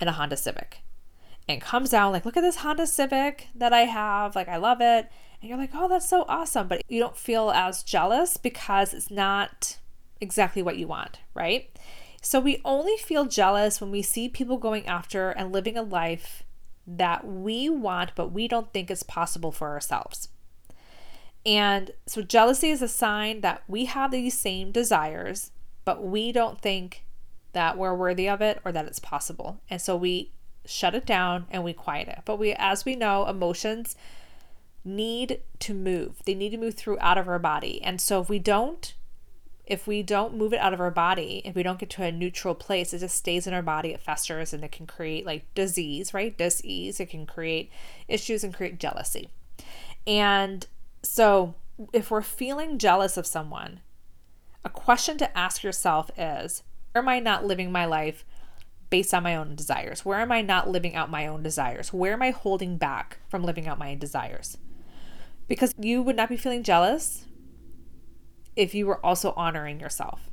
in 0.00 0.08
a 0.08 0.12
Honda 0.12 0.36
Civic 0.36 0.82
and 1.48 1.60
comes 1.60 1.92
out 1.92 2.12
like, 2.12 2.24
look 2.24 2.36
at 2.36 2.42
this 2.42 2.56
Honda 2.56 2.86
Civic 2.86 3.48
that 3.54 3.72
I 3.72 3.80
have. 3.80 4.36
Like, 4.36 4.48
I 4.48 4.56
love 4.56 4.80
it. 4.80 5.10
And 5.40 5.48
you're 5.48 5.58
like, 5.58 5.70
oh, 5.74 5.88
that's 5.88 6.08
so 6.08 6.24
awesome. 6.28 6.68
But 6.68 6.82
you 6.88 7.00
don't 7.00 7.16
feel 7.16 7.50
as 7.50 7.82
jealous 7.82 8.36
because 8.36 8.92
it's 8.92 9.10
not 9.10 9.78
exactly 10.20 10.62
what 10.62 10.76
you 10.76 10.86
want, 10.86 11.20
right? 11.34 11.70
So 12.22 12.38
we 12.38 12.60
only 12.64 12.96
feel 12.96 13.24
jealous 13.24 13.80
when 13.80 13.90
we 13.90 14.02
see 14.02 14.28
people 14.28 14.58
going 14.58 14.86
after 14.86 15.30
and 15.30 15.52
living 15.52 15.76
a 15.78 15.82
life 15.82 16.42
that 16.86 17.26
we 17.26 17.68
want, 17.68 18.12
but 18.14 18.32
we 18.32 18.48
don't 18.48 18.72
think 18.72 18.90
is 18.90 19.02
possible 19.02 19.52
for 19.52 19.68
ourselves. 19.68 20.28
And 21.46 21.92
so 22.06 22.20
jealousy 22.20 22.70
is 22.70 22.82
a 22.82 22.88
sign 22.88 23.40
that 23.40 23.62
we 23.66 23.86
have 23.86 24.10
these 24.10 24.38
same 24.38 24.72
desires, 24.72 25.52
but 25.84 26.04
we 26.04 26.32
don't 26.32 26.60
think 26.60 27.04
that 27.52 27.78
we're 27.78 27.94
worthy 27.94 28.28
of 28.28 28.42
it 28.42 28.60
or 28.64 28.72
that 28.72 28.86
it's 28.86 28.98
possible. 28.98 29.60
And 29.70 29.80
so 29.80 29.96
we 29.96 30.32
shut 30.66 30.94
it 30.94 31.06
down 31.06 31.46
and 31.50 31.64
we 31.64 31.72
quiet 31.72 32.08
it. 32.08 32.20
But 32.24 32.38
we 32.38 32.52
as 32.52 32.84
we 32.84 32.94
know, 32.94 33.26
emotions 33.26 33.96
need 34.84 35.40
to 35.60 35.74
move. 35.74 36.22
They 36.24 36.34
need 36.34 36.50
to 36.50 36.58
move 36.58 36.74
through 36.74 36.98
out 37.00 37.18
of 37.18 37.28
our 37.28 37.38
body. 37.38 37.82
And 37.82 38.00
so 38.00 38.20
if 38.20 38.28
we 38.28 38.38
don't 38.38 38.94
if 39.70 39.86
we 39.86 40.02
don't 40.02 40.36
move 40.36 40.52
it 40.52 40.58
out 40.58 40.74
of 40.74 40.80
our 40.80 40.90
body, 40.90 41.42
if 41.44 41.54
we 41.54 41.62
don't 41.62 41.78
get 41.78 41.88
to 41.90 42.02
a 42.02 42.10
neutral 42.10 42.56
place, 42.56 42.92
it 42.92 42.98
just 42.98 43.14
stays 43.14 43.46
in 43.46 43.54
our 43.54 43.62
body, 43.62 43.90
it 43.90 44.00
festers, 44.00 44.52
and 44.52 44.64
it 44.64 44.72
can 44.72 44.84
create 44.84 45.24
like 45.24 45.54
disease, 45.54 46.12
right? 46.12 46.36
Disease. 46.36 46.98
It 46.98 47.06
can 47.06 47.24
create 47.24 47.70
issues 48.08 48.42
and 48.42 48.52
create 48.52 48.80
jealousy. 48.80 49.30
And 50.08 50.66
so, 51.04 51.54
if 51.92 52.10
we're 52.10 52.20
feeling 52.20 52.78
jealous 52.78 53.16
of 53.16 53.28
someone, 53.28 53.78
a 54.64 54.70
question 54.70 55.16
to 55.18 55.38
ask 55.38 55.62
yourself 55.62 56.10
is 56.18 56.64
Where 56.90 57.02
am 57.02 57.08
I 57.08 57.20
not 57.20 57.44
living 57.44 57.70
my 57.70 57.84
life 57.84 58.24
based 58.90 59.14
on 59.14 59.22
my 59.22 59.36
own 59.36 59.54
desires? 59.54 60.04
Where 60.04 60.18
am 60.18 60.32
I 60.32 60.42
not 60.42 60.68
living 60.68 60.96
out 60.96 61.12
my 61.12 61.28
own 61.28 61.44
desires? 61.44 61.92
Where 61.92 62.14
am 62.14 62.22
I 62.22 62.32
holding 62.32 62.76
back 62.76 63.18
from 63.28 63.44
living 63.44 63.68
out 63.68 63.78
my 63.78 63.94
desires? 63.94 64.58
Because 65.46 65.76
you 65.78 66.02
would 66.02 66.16
not 66.16 66.28
be 66.28 66.36
feeling 66.36 66.64
jealous 66.64 67.26
if 68.56 68.74
you 68.74 68.86
were 68.86 69.04
also 69.04 69.32
honoring 69.36 69.80
yourself. 69.80 70.30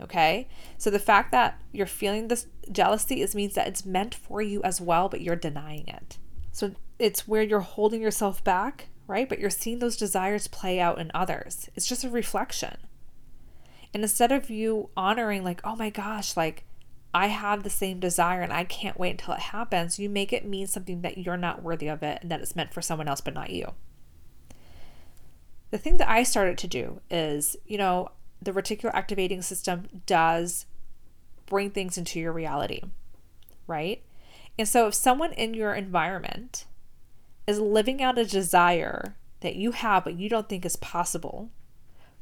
Okay? 0.00 0.48
So 0.76 0.90
the 0.90 0.98
fact 0.98 1.32
that 1.32 1.60
you're 1.72 1.86
feeling 1.86 2.28
this 2.28 2.46
jealousy 2.70 3.22
is 3.22 3.34
means 3.34 3.54
that 3.54 3.66
it's 3.66 3.84
meant 3.84 4.14
for 4.14 4.40
you 4.40 4.62
as 4.62 4.80
well, 4.80 5.08
but 5.08 5.20
you're 5.20 5.36
denying 5.36 5.88
it. 5.88 6.18
So 6.52 6.72
it's 6.98 7.26
where 7.26 7.42
you're 7.42 7.60
holding 7.60 8.02
yourself 8.02 8.42
back, 8.44 8.88
right? 9.06 9.28
But 9.28 9.38
you're 9.38 9.50
seeing 9.50 9.78
those 9.78 9.96
desires 9.96 10.48
play 10.48 10.80
out 10.80 10.98
in 10.98 11.10
others. 11.14 11.68
It's 11.74 11.86
just 11.86 12.04
a 12.04 12.10
reflection. 12.10 12.76
And 13.94 14.02
instead 14.02 14.32
of 14.32 14.50
you 14.50 14.90
honoring, 14.96 15.42
like, 15.42 15.60
oh 15.64 15.76
my 15.76 15.90
gosh, 15.90 16.36
like, 16.36 16.64
I 17.14 17.28
have 17.28 17.62
the 17.62 17.70
same 17.70 18.00
desire 18.00 18.42
and 18.42 18.52
I 18.52 18.64
can't 18.64 18.98
wait 18.98 19.12
until 19.12 19.34
it 19.34 19.40
happens, 19.40 19.98
you 19.98 20.10
make 20.10 20.32
it 20.32 20.44
mean 20.44 20.66
something 20.66 21.00
that 21.00 21.18
you're 21.18 21.38
not 21.38 21.62
worthy 21.62 21.88
of 21.88 22.02
it 22.02 22.18
and 22.20 22.30
that 22.30 22.40
it's 22.40 22.54
meant 22.54 22.74
for 22.74 22.82
someone 22.82 23.08
else 23.08 23.22
but 23.22 23.34
not 23.34 23.50
you 23.50 23.72
the 25.70 25.78
thing 25.78 25.98
that 25.98 26.08
I 26.08 26.22
started 26.22 26.58
to 26.58 26.66
do 26.66 27.00
is, 27.10 27.56
you 27.66 27.78
know, 27.78 28.10
the 28.40 28.52
reticular 28.52 28.90
activating 28.94 29.42
system 29.42 29.88
does 30.06 30.66
bring 31.46 31.70
things 31.70 31.98
into 31.98 32.20
your 32.20 32.32
reality, 32.32 32.82
right? 33.66 34.02
And 34.58 34.68
so 34.68 34.88
if 34.88 34.94
someone 34.94 35.32
in 35.32 35.54
your 35.54 35.74
environment 35.74 36.66
is 37.46 37.60
living 37.60 38.02
out 38.02 38.18
a 38.18 38.24
desire 38.24 39.16
that 39.40 39.56
you 39.56 39.72
have 39.72 40.04
but 40.04 40.18
you 40.18 40.28
don't 40.28 40.48
think 40.48 40.64
is 40.64 40.76
possible, 40.76 41.50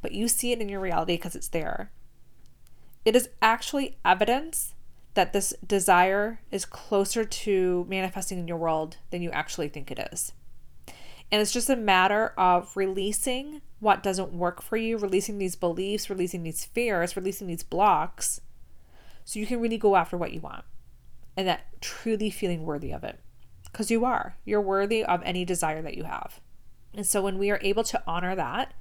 but 0.02 0.12
you 0.12 0.28
see 0.28 0.52
it 0.52 0.60
in 0.60 0.68
your 0.68 0.80
reality 0.80 1.14
because 1.14 1.34
it's 1.34 1.48
there, 1.48 1.90
it 3.04 3.16
is 3.16 3.28
actually 3.40 3.96
evidence 4.04 4.74
that 5.14 5.32
this 5.32 5.54
desire 5.66 6.40
is 6.50 6.64
closer 6.64 7.24
to 7.24 7.86
manifesting 7.88 8.38
in 8.38 8.48
your 8.48 8.56
world 8.58 8.98
than 9.10 9.22
you 9.22 9.30
actually 9.30 9.68
think 9.68 9.90
it 9.90 10.08
is. 10.12 10.32
And 11.30 11.42
it's 11.42 11.52
just 11.52 11.68
a 11.68 11.76
matter 11.76 12.32
of 12.38 12.76
releasing 12.76 13.60
what 13.80 14.02
doesn't 14.02 14.32
work 14.32 14.62
for 14.62 14.76
you, 14.76 14.96
releasing 14.96 15.38
these 15.38 15.56
beliefs, 15.56 16.08
releasing 16.08 16.42
these 16.42 16.64
fears, 16.64 17.16
releasing 17.16 17.46
these 17.46 17.64
blocks, 17.64 18.40
so 19.24 19.40
you 19.40 19.46
can 19.46 19.60
really 19.60 19.78
go 19.78 19.96
after 19.96 20.16
what 20.16 20.32
you 20.32 20.40
want 20.40 20.64
and 21.36 21.48
that 21.48 21.66
truly 21.80 22.30
feeling 22.30 22.64
worthy 22.64 22.92
of 22.92 23.02
it. 23.04 23.18
Because 23.64 23.90
you 23.90 24.04
are. 24.04 24.36
You're 24.44 24.60
worthy 24.60 25.04
of 25.04 25.20
any 25.24 25.44
desire 25.44 25.82
that 25.82 25.96
you 25.96 26.04
have. 26.04 26.40
And 26.94 27.06
so 27.06 27.20
when 27.20 27.36
we 27.36 27.50
are 27.50 27.60
able 27.60 27.84
to 27.84 28.02
honor 28.06 28.34
that, 28.34 28.72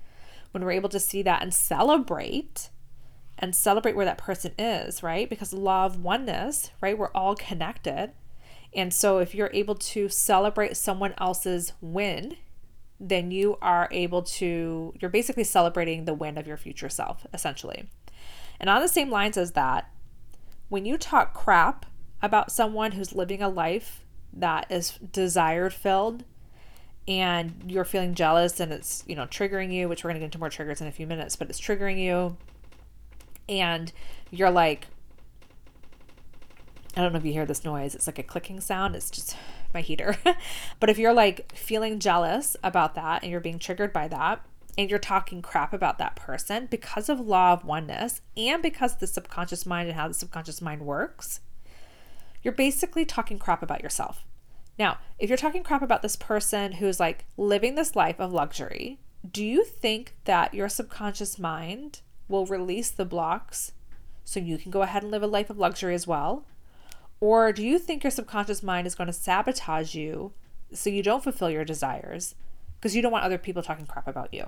when 0.52 0.64
we're 0.64 0.72
able 0.72 0.90
to 0.90 1.00
see 1.00 1.22
that 1.24 1.42
and 1.42 1.54
celebrate, 1.54 2.70
and 3.38 3.56
celebrate 3.56 3.96
where 3.96 4.06
that 4.06 4.18
person 4.18 4.54
is, 4.58 5.04
right? 5.04 5.30
Because 5.30 5.52
love 5.52 6.00
oneness, 6.00 6.72
right? 6.80 6.98
We're 6.98 7.12
all 7.12 7.36
connected. 7.36 8.12
And 8.76 8.94
so 8.94 9.20
if 9.20 9.34
you're 9.34 9.52
able 9.54 9.76
to 9.76 10.10
celebrate 10.10 10.76
someone 10.76 11.14
else's 11.18 11.74
win, 11.80 12.36
then 13.00 13.32
you 13.32 13.58
are 13.62 13.88
able 13.92 14.22
to, 14.22 14.94
you're 15.00 15.10
basically 15.10 15.46
celebrating 15.46 16.06
the 16.06 16.14
win 16.14 16.38
of 16.38 16.46
your 16.46 16.58
future 16.58 16.90
self, 16.90 17.26
essentially. 17.34 17.90
And 18.60 18.70
on 18.70 18.82
the 18.82 18.88
same 18.88 19.10
lines 19.10 19.38
as 19.38 19.54
that, 19.54 19.90
when 20.70 20.86
you 20.86 20.98
talk 20.98 21.34
crap 21.34 21.86
about 22.22 22.52
someone 22.52 22.94
who's 22.94 23.14
living 23.14 23.42
a 23.42 23.50
life 23.50 24.04
that 24.34 24.66
is 24.70 24.92
desired 25.12 25.74
filled 25.74 26.24
and 27.08 27.64
you're 27.68 27.86
feeling 27.86 28.14
jealous 28.14 28.60
and 28.60 28.74
it's, 28.74 29.04
you 29.08 29.16
know, 29.16 29.26
triggering 29.26 29.72
you, 29.72 29.88
which 29.88 30.04
we're 30.04 30.10
going 30.10 30.16
to 30.16 30.20
get 30.22 30.26
into 30.26 30.40
more 30.40 30.50
triggers 30.50 30.82
in 30.82 30.88
a 30.88 30.92
few 30.92 31.08
minutes, 31.08 31.36
but 31.36 31.50
it's 31.50 31.62
triggering 31.62 32.00
you 32.00 32.36
and 33.48 33.92
you're 34.32 34.52
like, 34.52 34.88
I 36.96 37.02
don't 37.02 37.12
know 37.12 37.20
if 37.20 37.26
you 37.26 37.34
hear 37.34 37.46
this 37.46 37.66
noise. 37.66 37.94
It's 37.94 38.08
like 38.08 38.20
a 38.20 38.24
clicking 38.24 38.62
sound. 38.62 38.96
It's 38.96 39.12
just 39.12 39.36
my 39.74 39.82
heater. 39.82 40.18
but 40.80 40.90
if 40.90 40.98
you're 40.98 41.14
like 41.14 41.54
feeling 41.54 42.00
jealous 42.00 42.56
about 42.64 42.96
that 42.96 43.24
and 43.24 43.32
you're 43.32 43.42
being 43.42 43.60
triggered 43.60 43.92
by 43.92 44.08
that 44.08 44.46
and 44.78 44.90
you're 44.90 45.00
talking 45.00 45.42
crap 45.42 45.74
about 45.74 45.98
that 45.98 46.16
person 46.16 46.68
because 46.70 47.10
of 47.10 47.20
law 47.20 47.54
of 47.54 47.66
oneness 47.66 48.22
and 48.36 48.62
because 48.62 48.98
the 48.98 49.08
subconscious 49.08 49.66
mind 49.66 49.90
and 49.90 49.98
how 49.98 50.08
the 50.08 50.14
subconscious 50.14 50.62
mind 50.62 50.82
works, 50.82 51.42
you're 52.44 52.54
basically 52.54 53.06
talking 53.06 53.40
crap 53.40 53.62
about 53.62 53.84
yourself. 53.84 54.26
Now, 54.78 54.98
if 55.20 55.30
you're 55.30 55.38
talking 55.38 55.64
crap 55.64 55.82
about 55.82 56.02
this 56.02 56.16
person 56.16 56.74
who's 56.74 57.00
like 57.00 57.26
living 57.38 57.76
this 57.76 57.96
life 57.96 58.20
of 58.20 58.34
luxury, 58.34 59.00
do 59.30 59.44
you 59.44 59.64
think 59.64 60.16
that 60.26 60.54
your 60.54 60.70
subconscious 60.70 61.40
mind 61.40 62.02
will 62.28 62.46
release 62.46 62.92
the 62.92 63.06
blocks 63.06 63.72
so 64.24 64.40
you 64.40 64.58
can 64.58 64.72
go 64.72 64.82
ahead 64.82 65.04
and 65.04 65.12
live 65.12 65.24
a 65.24 65.28
life 65.28 65.50
of 65.50 65.58
luxury 65.58 65.94
as 65.94 66.06
well? 66.06 66.46
Or 67.20 67.52
do 67.52 67.66
you 67.66 67.80
think 67.80 68.04
your 68.04 68.12
subconscious 68.12 68.62
mind 68.62 68.88
is 68.88 68.96
going 68.96 69.08
to 69.08 69.14
sabotage 69.14 69.96
you 69.96 70.34
so 70.74 70.90
you 70.90 71.04
don't 71.04 71.24
fulfill 71.24 71.50
your 71.50 71.66
desires 71.66 72.36
because 72.76 72.96
you 72.96 73.02
don't 73.02 73.12
want 73.12 73.24
other 73.24 73.38
people 73.38 73.64
talking 73.64 73.86
crap 73.86 74.08
about 74.08 74.34
you? 74.34 74.48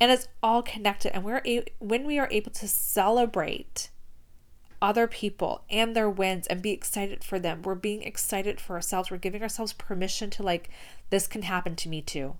And 0.00 0.10
it's 0.10 0.28
all 0.42 0.62
connected. 0.62 1.14
And 1.14 1.24
we're 1.24 1.42
a- 1.44 1.64
when 1.78 2.06
we 2.06 2.18
are 2.18 2.28
able 2.30 2.50
to 2.52 2.68
celebrate 2.68 3.90
other 4.80 5.08
people 5.08 5.64
and 5.68 5.96
their 5.96 6.08
wins 6.08 6.46
and 6.46 6.62
be 6.62 6.70
excited 6.70 7.24
for 7.24 7.38
them, 7.38 7.62
we're 7.62 7.74
being 7.74 8.02
excited 8.02 8.60
for 8.60 8.76
ourselves. 8.76 9.10
We're 9.10 9.16
giving 9.16 9.42
ourselves 9.42 9.72
permission 9.72 10.30
to 10.30 10.42
like, 10.42 10.70
this 11.10 11.26
can 11.26 11.42
happen 11.42 11.74
to 11.76 11.88
me 11.88 12.02
too 12.02 12.36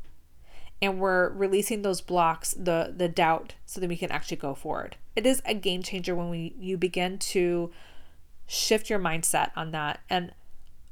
and 0.81 1.01
we're 1.01 1.31
releasing 1.31 1.83
those 1.83 2.01
blocks 2.01 2.55
the 2.55 2.93
the 2.97 3.09
doubt 3.09 3.55
so 3.67 3.81
that 3.81 3.89
we 3.89 3.97
can 3.97 4.11
actually 4.11 4.37
go 4.37 4.55
forward 4.55 4.97
it 5.17 5.27
is 5.27 5.43
a 5.45 5.55
game 5.55 5.83
changer 5.83 6.15
when 6.15 6.31
we 6.31 6.55
you 6.59 6.77
begin 6.77 7.19
to 7.19 7.71
shift 8.49 8.91
your 8.91 8.99
mindset 8.99 9.51
on 9.55 9.71
that. 9.71 10.01
And 10.11 10.33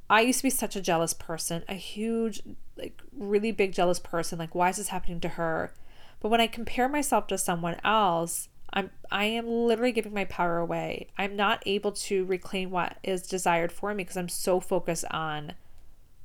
i 0.08 0.20
used 0.20 0.38
to 0.38 0.44
be 0.44 0.50
such 0.50 0.76
a 0.76 0.80
jealous 0.80 1.12
person 1.12 1.64
a 1.68 1.74
huge 1.74 2.40
like 2.76 3.02
really 3.10 3.50
big 3.50 3.72
jealous 3.72 3.98
person 3.98 4.38
like 4.38 4.54
why 4.54 4.68
is 4.68 4.76
this 4.76 4.88
happening 4.88 5.18
to 5.20 5.30
her? 5.30 5.74
But 6.20 6.28
when 6.28 6.40
i 6.40 6.46
compare 6.46 6.88
myself 6.88 7.26
to 7.28 7.38
someone 7.38 7.80
else 7.82 8.48
i'm 8.72 8.90
i 9.10 9.24
am 9.24 9.48
literally 9.48 9.90
giving 9.90 10.14
my 10.14 10.26
power 10.26 10.58
away. 10.58 11.08
I'm 11.18 11.34
not 11.34 11.62
able 11.66 11.90
to 11.92 12.24
reclaim 12.26 12.70
what 12.70 12.98
is 13.02 13.22
desired 13.22 13.72
for 13.72 13.92
me 13.92 14.04
because 14.04 14.16
i'm 14.16 14.28
so 14.28 14.60
focused 14.60 15.06
on 15.10 15.54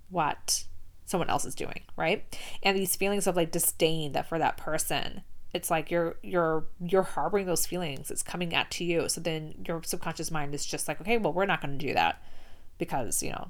what 0.09 0.65
someone 1.05 1.29
else 1.29 1.45
is 1.45 1.55
doing, 1.55 1.81
right? 1.95 2.23
And 2.63 2.77
these 2.77 2.95
feelings 2.95 3.27
of 3.27 3.35
like 3.35 3.51
disdain 3.51 4.13
that 4.13 4.27
for 4.27 4.39
that 4.39 4.57
person, 4.57 5.21
it's 5.53 5.70
like 5.70 5.91
you're 5.91 6.15
you're 6.24 6.65
you're 6.79 7.03
harboring 7.03 7.46
those 7.46 7.65
feelings. 7.65 8.10
It's 8.10 8.24
coming 8.24 8.53
at 8.53 8.72
to 8.72 8.84
you. 8.84 9.10
So 9.10 9.22
then 9.22 9.55
your 9.65 9.84
subconscious 9.84 10.31
mind 10.31 10.55
is 10.55 10.65
just 10.65 10.88
like, 10.88 11.01
okay, 11.01 11.17
well, 11.17 11.34
we're 11.34 11.46
not 11.46 11.62
going 11.62 11.77
to 11.77 11.86
do 11.86 11.93
that 11.93 12.22
because, 12.77 13.22
you 13.22 13.31
know, 13.31 13.48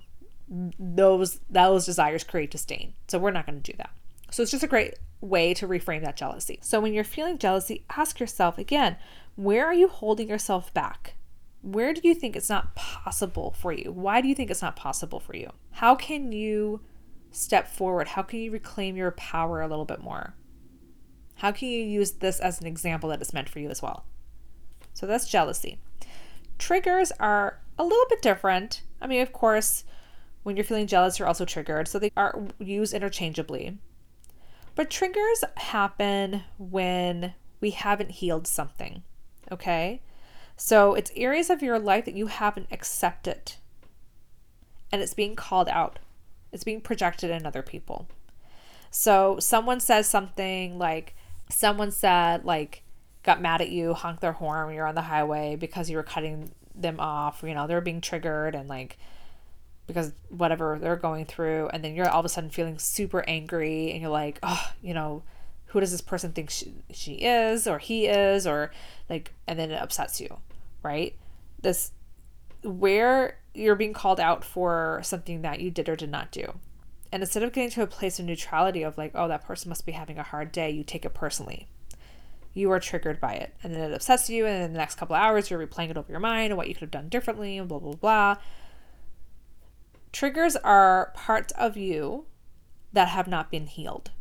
those 0.80 1.40
those 1.50 1.86
desires 1.86 2.24
create 2.24 2.52
disdain. 2.52 2.94
So 3.08 3.20
we're 3.20 3.32
not 3.32 3.46
going 3.46 3.62
to 3.62 3.72
do 3.72 3.78
that. 3.78 3.92
So 4.32 4.42
it's 4.42 4.52
just 4.52 4.64
a 4.64 4.68
great 4.68 4.96
way 5.20 5.54
to 5.54 5.68
reframe 5.68 6.04
that 6.04 6.16
jealousy. 6.16 6.60
So 6.62 6.80
when 6.80 6.94
you're 6.94 7.04
feeling 7.04 7.38
jealousy, 7.38 7.86
ask 7.96 8.20
yourself 8.20 8.58
again, 8.58 8.98
where 9.36 9.66
are 9.66 9.74
you 9.74 9.88
holding 9.88 10.30
yourself 10.30 10.74
back? 10.74 11.16
Where 11.62 11.94
do 11.94 12.02
you 12.04 12.16
think 12.16 12.36
it's 12.36 12.50
not 12.50 12.74
possible 12.74 13.52
for 13.52 13.72
you? 13.72 13.92
Why 13.92 14.22
do 14.22 14.28
you 14.28 14.34
think 14.34 14.50
it's 14.50 14.64
not 14.64 14.76
possible 14.76 15.20
for 15.20 15.36
you? 15.36 15.52
How 15.74 15.94
can 15.94 16.32
you 16.32 16.82
step 17.32 17.68
forward? 17.68 18.08
How 18.08 18.24
can 18.24 18.40
you 18.40 18.50
reclaim 18.50 18.98
your 18.98 19.12
power 19.12 19.62
a 19.62 19.68
little 19.68 19.86
bit 19.86 20.02
more? 20.02 20.34
How 21.42 21.52
can 21.52 21.70
you 21.70 21.84
use 21.84 22.12
this 22.12 22.40
as 22.40 22.62
an 22.62 22.68
example 22.68 23.10
that 23.10 23.22
is 23.22 23.34
meant 23.34 23.50
for 23.50 23.60
you 23.60 23.70
as 23.70 23.82
well? 23.82 24.06
So 24.94 25.08
that's 25.08 25.28
jealousy. 25.28 25.80
Triggers 26.60 27.12
are 27.20 27.60
a 27.80 27.84
little 27.84 28.06
bit 28.10 28.22
different. 28.22 28.84
I 29.02 29.08
mean, 29.08 29.22
of 29.22 29.34
course, 29.34 29.84
when 30.44 30.56
you're 30.56 30.64
feeling 30.64 30.86
jealous, 30.86 31.18
you're 31.18 31.28
also 31.28 31.46
triggered. 31.46 31.88
So 31.88 31.98
they 31.98 32.12
are 32.16 32.48
used 32.60 32.94
interchangeably. 32.94 33.80
But 34.76 34.92
triggers 34.92 35.44
happen 35.58 36.44
when 36.60 37.34
we 37.60 37.72
haven't 37.72 38.12
healed 38.12 38.46
something. 38.46 39.02
Okay? 39.52 40.02
So 40.58 40.94
it's 40.94 41.12
areas 41.16 41.50
of 41.50 41.64
your 41.64 41.80
life 41.80 42.06
that 42.06 42.16
you 42.16 42.28
haven't 42.28 42.68
accepted 42.72 43.54
and 44.92 45.02
it's 45.02 45.16
being 45.16 45.36
called 45.36 45.70
out 45.70 45.98
it's 46.52 46.64
being 46.64 46.82
projected 46.82 47.32
in 47.32 47.46
other 47.46 47.62
people. 47.62 48.08
So 48.90 49.38
someone 49.40 49.80
says 49.80 50.08
something 50.08 50.78
like, 50.78 51.16
someone 51.52 51.92
said, 51.92 52.46
like, 52.46 52.84
got 53.24 53.42
mad 53.42 53.62
at 53.62 53.70
you, 53.70 53.94
honked 53.94 54.22
their 54.22 54.32
horn 54.32 54.68
when 54.68 54.76
you're 54.76 54.88
on 54.88 54.96
the 54.96 55.02
highway 55.02 55.56
because 55.56 55.90
you 55.90 55.98
were 55.98 56.04
cutting 56.04 56.52
them 56.76 57.00
off, 57.00 57.44
you 57.46 57.54
know, 57.54 57.68
they're 57.68 57.82
being 57.82 58.02
triggered 58.02 58.56
and 58.56 58.68
like, 58.68 58.98
because 59.88 60.14
whatever 60.30 60.78
they're 60.80 60.96
going 60.96 61.26
through. 61.26 61.70
And 61.74 61.84
then 61.84 61.96
you're 61.96 62.10
all 62.10 62.20
of 62.20 62.26
a 62.26 62.30
sudden 62.30 62.50
feeling 62.50 62.80
super 62.80 63.24
angry 63.28 63.92
and 63.92 64.02
you're 64.02 64.10
like, 64.10 64.40
oh, 64.42 64.72
you 64.82 64.94
know, 64.94 65.24
who 65.68 65.80
does 65.80 65.92
this 65.92 66.02
person 66.02 66.32
think 66.32 66.50
she, 66.50 66.74
she 66.92 67.16
is 67.16 67.68
or 67.68 67.78
he 67.78 68.08
is 68.08 68.48
or 68.48 68.72
like, 69.10 69.34
and 69.48 69.60
then 69.60 69.72
it 69.72 69.82
upsets 69.82 70.20
you, 70.20 70.38
right? 70.84 71.16
This, 71.62 71.92
where 72.64 73.38
you're 73.54 73.76
being 73.76 73.94
called 73.94 74.20
out 74.20 74.44
for 74.44 75.00
something 75.04 75.42
that 75.42 75.60
you 75.60 75.72
did 75.72 75.90
or 75.90 75.96
did 75.96 76.10
not 76.10 76.32
do. 76.32 76.54
And 77.12 77.24
instead 77.24 77.44
of 77.44 77.52
getting 77.52 77.70
to 77.72 77.84
a 77.84 77.88
place 77.88 78.20
of 78.20 78.26
neutrality 78.26 78.84
of 78.84 78.98
like, 78.98 79.12
oh, 79.16 79.28
that 79.28 79.46
person 79.46 79.70
must 79.70 79.86
be 79.86 79.92
having 79.92 80.18
a 80.18 80.24
hard 80.24 80.52
day, 80.52 80.70
you 80.70 80.84
take 80.84 81.06
it 81.06 81.14
personally. 81.14 81.68
You 82.54 82.72
are 82.72 82.80
triggered 82.80 83.20
by 83.20 83.34
it. 83.34 83.54
And 83.64 83.74
then 83.74 83.92
it 83.92 83.94
upsets 83.94 84.30
you. 84.30 84.46
And 84.46 84.64
in 84.64 84.74
the 84.74 84.80
next 84.80 84.96
couple 84.96 85.16
hours, 85.16 85.50
you're 85.50 85.66
replaying 85.66 85.90
it 85.90 85.98
over 85.98 86.12
your 86.12 86.20
mind 86.20 86.52
and 86.52 86.58
what 86.58 86.68
you 86.68 86.74
could 86.74 86.82
have 86.82 86.92
done 86.92 87.10
differently 87.10 87.58
and 87.58 87.68
blah, 87.68 87.80
blah, 87.80 87.94
blah. 87.94 88.38
Triggers 90.12 90.56
are 90.58 91.12
parts 91.16 91.54
of 91.54 91.78
you 91.78 92.26
that 92.94 93.10
have 93.10 93.28
not 93.28 93.52
been 93.52 93.68
healed. 93.68 94.12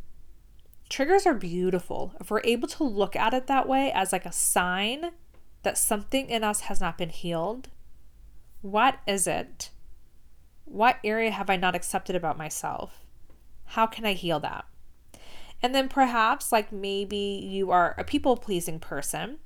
Triggers 0.89 1.25
are 1.25 1.33
beautiful. 1.33 2.13
If 2.19 2.29
we're 2.29 2.41
able 2.43 2.67
to 2.69 2.83
look 2.83 3.15
at 3.15 3.33
it 3.33 3.47
that 3.47 3.67
way 3.67 3.91
as 3.93 4.11
like 4.11 4.25
a 4.25 4.31
sign 4.31 5.11
that 5.63 5.77
something 5.77 6.29
in 6.29 6.43
us 6.43 6.61
has 6.61 6.81
not 6.81 6.97
been 6.97 7.09
healed, 7.09 7.69
what 8.61 8.99
is 9.07 9.27
it? 9.27 9.69
What 10.71 10.97
area 11.03 11.31
have 11.31 11.49
I 11.49 11.57
not 11.57 11.75
accepted 11.75 12.15
about 12.15 12.37
myself? 12.37 13.03
How 13.65 13.85
can 13.85 14.05
I 14.05 14.13
heal 14.13 14.39
that? 14.39 14.65
And 15.61 15.75
then 15.75 15.89
perhaps, 15.89 16.51
like 16.51 16.71
maybe 16.71 17.17
you 17.17 17.71
are 17.71 17.93
a 17.97 18.03
people 18.03 18.37
pleasing 18.37 18.79
person 18.79 19.39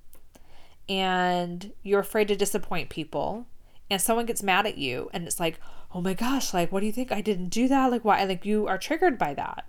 and 0.87 1.73
you're 1.81 1.99
afraid 1.99 2.27
to 2.27 2.35
disappoint 2.35 2.89
people, 2.89 3.47
and 3.89 3.99
someone 3.99 4.27
gets 4.27 4.43
mad 4.43 4.67
at 4.67 4.77
you, 4.77 5.09
and 5.13 5.25
it's 5.25 5.39
like, 5.39 5.59
oh 5.93 6.01
my 6.01 6.13
gosh, 6.13 6.53
like, 6.53 6.71
what 6.71 6.81
do 6.81 6.85
you 6.85 6.91
think? 6.91 7.11
I 7.11 7.21
didn't 7.21 7.49
do 7.49 7.67
that. 7.67 7.89
Like, 7.89 8.05
why? 8.05 8.23
Like, 8.23 8.45
you 8.45 8.67
are 8.67 8.77
triggered 8.77 9.17
by 9.17 9.33
that. 9.33 9.67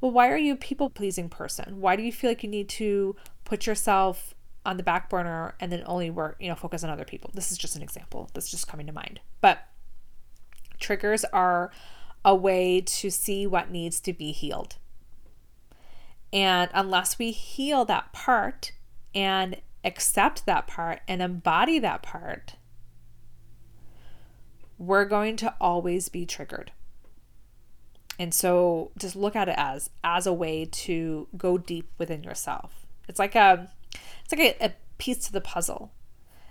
Well, 0.00 0.10
why 0.10 0.30
are 0.30 0.38
you 0.38 0.54
a 0.54 0.56
people 0.56 0.88
pleasing 0.88 1.28
person? 1.28 1.80
Why 1.80 1.96
do 1.96 2.02
you 2.02 2.12
feel 2.12 2.30
like 2.30 2.42
you 2.42 2.48
need 2.48 2.70
to 2.70 3.14
put 3.44 3.66
yourself 3.66 4.34
on 4.68 4.76
the 4.76 4.82
back 4.82 5.08
burner 5.08 5.54
and 5.60 5.72
then 5.72 5.82
only 5.86 6.10
work, 6.10 6.36
you 6.38 6.48
know, 6.48 6.54
focus 6.54 6.84
on 6.84 6.90
other 6.90 7.04
people. 7.04 7.30
This 7.32 7.50
is 7.50 7.58
just 7.58 7.74
an 7.74 7.82
example 7.82 8.28
that's 8.34 8.50
just 8.50 8.68
coming 8.68 8.86
to 8.86 8.92
mind. 8.92 9.18
But 9.40 9.60
triggers 10.78 11.24
are 11.32 11.70
a 12.24 12.34
way 12.34 12.80
to 12.80 13.10
see 13.10 13.46
what 13.46 13.70
needs 13.70 14.00
to 14.00 14.12
be 14.12 14.32
healed. 14.32 14.76
And 16.32 16.70
unless 16.74 17.18
we 17.18 17.30
heal 17.30 17.84
that 17.86 18.12
part 18.12 18.72
and 19.14 19.56
accept 19.84 20.44
that 20.46 20.66
part 20.66 21.00
and 21.08 21.22
embody 21.22 21.78
that 21.78 22.02
part, 22.02 22.56
we're 24.76 25.06
going 25.06 25.36
to 25.36 25.54
always 25.60 26.08
be 26.08 26.26
triggered. 26.26 26.72
And 28.18 28.34
so 28.34 28.90
just 28.98 29.16
look 29.16 29.36
at 29.36 29.48
it 29.48 29.54
as 29.56 29.90
as 30.02 30.26
a 30.26 30.32
way 30.32 30.64
to 30.64 31.28
go 31.36 31.56
deep 31.56 31.90
within 31.98 32.22
yourself. 32.24 32.86
It's 33.08 33.18
like 33.18 33.34
a 33.34 33.70
it's 34.24 34.32
like 34.32 34.56
a, 34.60 34.66
a 34.66 34.72
piece 34.98 35.18
to 35.26 35.32
the 35.32 35.40
puzzle. 35.40 35.92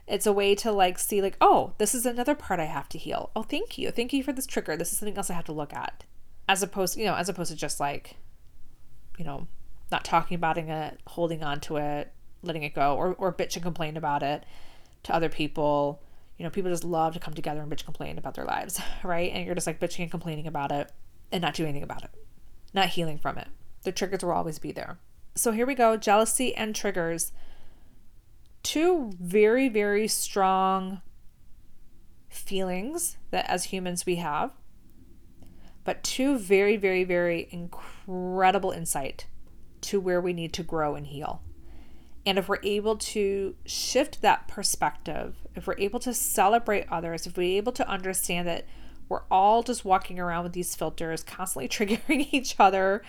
It's 0.07 0.25
a 0.25 0.33
way 0.33 0.55
to 0.55 0.71
like 0.71 0.97
see 0.97 1.21
like, 1.21 1.37
oh, 1.41 1.73
this 1.77 1.93
is 1.93 2.05
another 2.05 2.35
part 2.35 2.59
I 2.59 2.65
have 2.65 2.87
to 2.89 2.97
heal. 2.97 3.29
Oh, 3.35 3.43
thank 3.43 3.77
you. 3.77 3.91
Thank 3.91 4.13
you 4.13 4.23
for 4.23 4.31
this 4.31 4.47
trigger. 4.47 4.77
This 4.77 4.91
is 4.91 4.99
something 4.99 5.17
else 5.17 5.29
I 5.29 5.33
have 5.33 5.45
to 5.45 5.53
look 5.53 5.73
at. 5.73 6.05
As 6.47 6.63
opposed, 6.63 6.97
you 6.97 7.05
know, 7.05 7.15
as 7.15 7.27
opposed 7.27 7.51
to 7.51 7.57
just 7.57 7.79
like, 7.79 8.15
you 9.17 9.25
know, 9.25 9.47
not 9.91 10.05
talking 10.05 10.35
about 10.35 10.57
it, 10.57 10.99
holding 11.07 11.43
on 11.43 11.59
to 11.61 11.77
it, 11.77 12.13
letting 12.41 12.63
it 12.63 12.73
go, 12.73 12.95
or, 12.95 13.15
or 13.15 13.33
bitch 13.33 13.55
and 13.55 13.63
complain 13.63 13.97
about 13.97 14.23
it 14.23 14.45
to 15.03 15.13
other 15.13 15.29
people. 15.29 16.01
You 16.37 16.43
know, 16.45 16.49
people 16.49 16.71
just 16.71 16.83
love 16.83 17.13
to 17.13 17.19
come 17.19 17.33
together 17.33 17.61
and 17.61 17.71
bitch 17.71 17.83
complain 17.83 18.17
about 18.17 18.35
their 18.35 18.45
lives, 18.45 18.79
right? 19.03 19.31
And 19.33 19.45
you're 19.45 19.55
just 19.55 19.67
like 19.67 19.79
bitching 19.79 20.03
and 20.03 20.11
complaining 20.11 20.47
about 20.47 20.71
it 20.71 20.91
and 21.31 21.41
not 21.41 21.53
doing 21.53 21.69
anything 21.69 21.83
about 21.83 22.03
it, 22.03 22.11
not 22.73 22.89
healing 22.89 23.17
from 23.17 23.37
it. 23.37 23.47
The 23.83 23.91
triggers 23.91 24.23
will 24.23 24.31
always 24.31 24.59
be 24.59 24.71
there. 24.71 24.99
So 25.35 25.51
here 25.51 25.65
we 25.65 25.75
go 25.75 25.97
jealousy 25.97 26.55
and 26.55 26.73
triggers. 26.73 27.31
Two 28.63 29.13
very, 29.19 29.69
very 29.69 30.07
strong 30.07 31.01
feelings 32.29 33.17
that 33.31 33.49
as 33.49 33.65
humans 33.65 34.05
we 34.05 34.17
have, 34.17 34.51
but 35.83 36.03
two 36.03 36.37
very, 36.37 36.77
very, 36.77 37.03
very 37.03 37.47
incredible 37.51 38.71
insight 38.71 39.27
to 39.81 39.99
where 39.99 40.19
we 40.19 40.33
need 40.33 40.53
to 40.53 40.63
grow 40.63 40.95
and 40.95 41.07
heal. 41.07 41.41
And 42.25 42.37
if 42.37 42.49
we're 42.49 42.59
able 42.63 42.97
to 42.97 43.55
shift 43.65 44.21
that 44.21 44.49
perspective, 44.49 45.47
if 45.55 45.65
we're 45.65 45.77
able 45.77 45.99
to 46.01 46.13
celebrate 46.13 46.85
others, 46.91 47.25
if 47.25 47.37
we're 47.37 47.57
able 47.57 47.71
to 47.71 47.87
understand 47.87 48.47
that 48.49 48.65
we're 49.07 49.23
all 49.31 49.63
just 49.63 49.85
walking 49.85 50.19
around 50.19 50.43
with 50.43 50.53
these 50.53 50.75
filters, 50.75 51.23
constantly 51.23 51.67
triggering 51.69 52.27
each 52.31 52.55
other. 52.59 53.01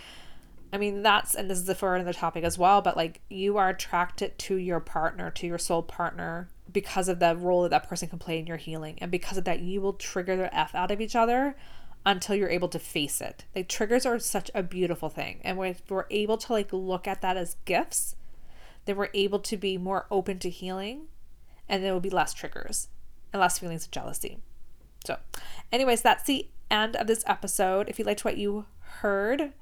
I 0.72 0.78
mean, 0.78 1.02
that's, 1.02 1.34
and 1.34 1.50
this 1.50 1.66
is 1.66 1.76
for 1.76 1.94
another 1.94 2.12
topic 2.12 2.44
as 2.44 2.58
well, 2.58 2.82
but 2.82 2.96
like 2.96 3.20
you 3.30 3.56
are 3.56 3.70
attracted 3.70 4.38
to 4.38 4.56
your 4.56 4.80
partner, 4.80 5.30
to 5.30 5.46
your 5.46 5.58
soul 5.58 5.82
partner, 5.82 6.48
because 6.70 7.08
of 7.08 7.20
the 7.20 7.34
role 7.36 7.62
that 7.62 7.70
that 7.70 7.88
person 7.88 8.08
can 8.08 8.18
play 8.18 8.38
in 8.38 8.46
your 8.46 8.58
healing. 8.58 8.98
And 9.00 9.10
because 9.10 9.38
of 9.38 9.44
that, 9.44 9.60
you 9.60 9.80
will 9.80 9.94
trigger 9.94 10.36
the 10.36 10.54
F 10.54 10.74
out 10.74 10.90
of 10.90 11.00
each 11.00 11.16
other 11.16 11.56
until 12.04 12.36
you're 12.36 12.50
able 12.50 12.68
to 12.68 12.78
face 12.78 13.20
it. 13.20 13.44
Like 13.54 13.68
triggers 13.68 14.04
are 14.04 14.18
such 14.18 14.50
a 14.54 14.62
beautiful 14.62 15.08
thing. 15.08 15.40
And 15.42 15.56
when 15.56 15.76
we're 15.88 16.04
able 16.10 16.36
to 16.36 16.52
like 16.52 16.72
look 16.72 17.08
at 17.08 17.22
that 17.22 17.36
as 17.36 17.56
gifts, 17.64 18.16
then 18.84 18.96
we're 18.96 19.10
able 19.14 19.38
to 19.40 19.56
be 19.56 19.78
more 19.78 20.06
open 20.10 20.38
to 20.40 20.50
healing 20.50 21.08
and 21.68 21.84
there 21.84 21.92
will 21.92 22.00
be 22.00 22.10
less 22.10 22.32
triggers 22.32 22.88
and 23.32 23.40
less 23.40 23.58
feelings 23.58 23.84
of 23.84 23.90
jealousy. 23.90 24.38
So, 25.04 25.18
anyways, 25.70 26.02
that's 26.02 26.24
the 26.24 26.48
end 26.70 26.96
of 26.96 27.06
this 27.06 27.24
episode. 27.26 27.88
If 27.88 27.98
you 27.98 28.04
liked 28.04 28.24
what 28.24 28.38
you 28.38 28.66
heard, 28.80 29.52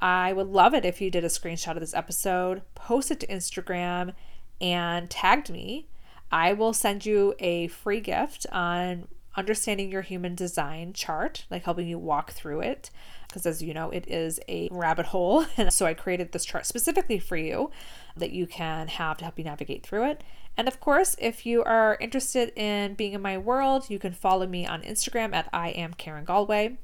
I 0.00 0.32
would 0.32 0.48
love 0.48 0.74
it 0.74 0.84
if 0.84 1.00
you 1.00 1.10
did 1.10 1.24
a 1.24 1.28
screenshot 1.28 1.74
of 1.74 1.80
this 1.80 1.94
episode, 1.94 2.62
post 2.74 3.10
it 3.10 3.20
to 3.20 3.26
Instagram, 3.26 4.14
and 4.60 5.08
tagged 5.08 5.50
me. 5.50 5.88
I 6.30 6.52
will 6.52 6.72
send 6.72 7.06
you 7.06 7.34
a 7.38 7.68
free 7.68 8.00
gift 8.00 8.46
on 8.52 9.08
understanding 9.36 9.90
your 9.90 10.02
human 10.02 10.34
design 10.34 10.92
chart, 10.92 11.44
like 11.50 11.64
helping 11.64 11.86
you 11.86 11.98
walk 11.98 12.32
through 12.32 12.60
it. 12.60 12.90
Because 13.28 13.44
as 13.46 13.62
you 13.62 13.74
know, 13.74 13.90
it 13.90 14.08
is 14.08 14.40
a 14.48 14.68
rabbit 14.70 15.06
hole. 15.06 15.44
And 15.56 15.72
so 15.72 15.86
I 15.86 15.94
created 15.94 16.32
this 16.32 16.44
chart 16.44 16.66
specifically 16.66 17.18
for 17.18 17.36
you 17.36 17.70
that 18.16 18.32
you 18.32 18.46
can 18.46 18.88
have 18.88 19.18
to 19.18 19.24
help 19.24 19.38
you 19.38 19.44
navigate 19.44 19.84
through 19.84 20.10
it. 20.10 20.24
And 20.56 20.68
of 20.68 20.80
course, 20.80 21.16
if 21.18 21.44
you 21.44 21.62
are 21.64 21.98
interested 22.00 22.52
in 22.56 22.94
being 22.94 23.12
in 23.12 23.20
my 23.20 23.36
world, 23.36 23.90
you 23.90 23.98
can 23.98 24.12
follow 24.12 24.46
me 24.46 24.66
on 24.66 24.82
Instagram 24.82 25.34
at 25.34 25.48
I 25.52 25.70
am 25.70 25.92
Karen 25.94 26.24
Galway. 26.24 26.78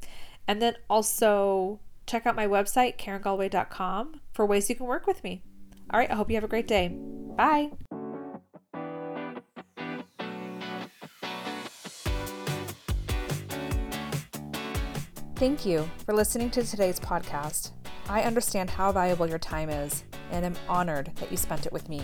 And 0.47 0.61
then 0.61 0.77
also 0.91 1.81
check 2.07 2.27
out 2.27 2.37
my 2.37 2.47
website, 2.47 2.97
karengalway.com, 2.99 4.21
for 4.33 4.47
ways 4.47 4.69
you 4.69 4.77
can 4.77 4.87
work 4.87 5.07
with 5.07 5.23
me. 5.25 5.43
All 5.91 6.01
right, 6.01 6.11
I 6.11 6.15
hope 6.15 6.31
you 6.31 6.37
have 6.37 6.45
a 6.45 6.49
great 6.49 6.69
day. 6.69 6.89
Bye. 6.89 7.71
Thank 15.37 15.67
you 15.67 15.91
for 16.05 16.15
listening 16.15 16.51
to 16.51 16.63
today's 16.63 17.01
podcast. 17.01 17.73
I 18.09 18.23
understand 18.23 18.71
how 18.71 18.93
valuable 18.93 19.29
your 19.29 19.41
time 19.41 19.71
is 19.71 20.05
and 20.31 20.45
am 20.45 20.55
honored 20.69 21.11
that 21.17 21.31
you 21.31 21.37
spent 21.37 21.67
it 21.67 21.73
with 21.73 21.89
me. 21.89 22.01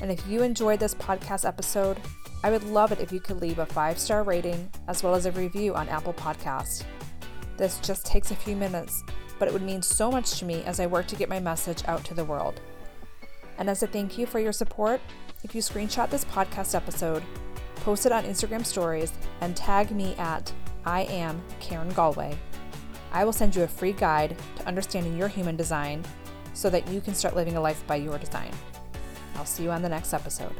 And 0.00 0.10
if 0.10 0.26
you 0.26 0.42
enjoyed 0.42 0.80
this 0.80 0.94
podcast 0.94 1.46
episode, 1.46 1.98
I 2.42 2.50
would 2.50 2.64
love 2.64 2.92
it 2.92 3.00
if 3.00 3.12
you 3.12 3.20
could 3.20 3.40
leave 3.40 3.58
a 3.58 3.66
five 3.66 3.98
star 3.98 4.22
rating 4.22 4.70
as 4.86 5.02
well 5.02 5.14
as 5.14 5.26
a 5.26 5.32
review 5.32 5.74
on 5.74 5.88
Apple 5.88 6.14
Podcast. 6.14 6.84
This 7.58 7.80
just 7.80 8.06
takes 8.06 8.30
a 8.30 8.36
few 8.36 8.54
minutes, 8.54 9.02
but 9.38 9.48
it 9.48 9.52
would 9.52 9.62
mean 9.62 9.82
so 9.82 10.12
much 10.12 10.38
to 10.38 10.44
me 10.44 10.62
as 10.62 10.78
I 10.78 10.86
work 10.86 11.08
to 11.08 11.16
get 11.16 11.28
my 11.28 11.40
message 11.40 11.82
out 11.86 12.04
to 12.04 12.14
the 12.14 12.24
world. 12.24 12.60
And 13.58 13.68
as 13.68 13.82
a 13.82 13.88
thank 13.88 14.16
you 14.16 14.26
for 14.26 14.38
your 14.38 14.52
support, 14.52 15.00
if 15.42 15.56
you 15.56 15.60
screenshot 15.60 16.08
this 16.08 16.24
podcast 16.24 16.76
episode, 16.76 17.24
post 17.76 18.06
it 18.06 18.12
on 18.12 18.24
Instagram 18.24 18.64
stories, 18.64 19.12
and 19.40 19.56
tag 19.56 19.90
me 19.90 20.14
at 20.18 20.52
I 20.84 21.02
am 21.02 21.42
Karen 21.58 21.88
Galway, 21.90 22.38
I 23.10 23.24
will 23.24 23.32
send 23.32 23.56
you 23.56 23.64
a 23.64 23.68
free 23.68 23.92
guide 23.92 24.36
to 24.56 24.66
understanding 24.66 25.16
your 25.16 25.28
human 25.28 25.56
design 25.56 26.04
so 26.54 26.70
that 26.70 26.88
you 26.88 27.00
can 27.00 27.14
start 27.14 27.34
living 27.34 27.56
a 27.56 27.60
life 27.60 27.84
by 27.88 27.96
your 27.96 28.18
design. 28.18 28.52
I'll 29.34 29.44
see 29.44 29.64
you 29.64 29.72
on 29.72 29.82
the 29.82 29.88
next 29.88 30.14
episode. 30.14 30.54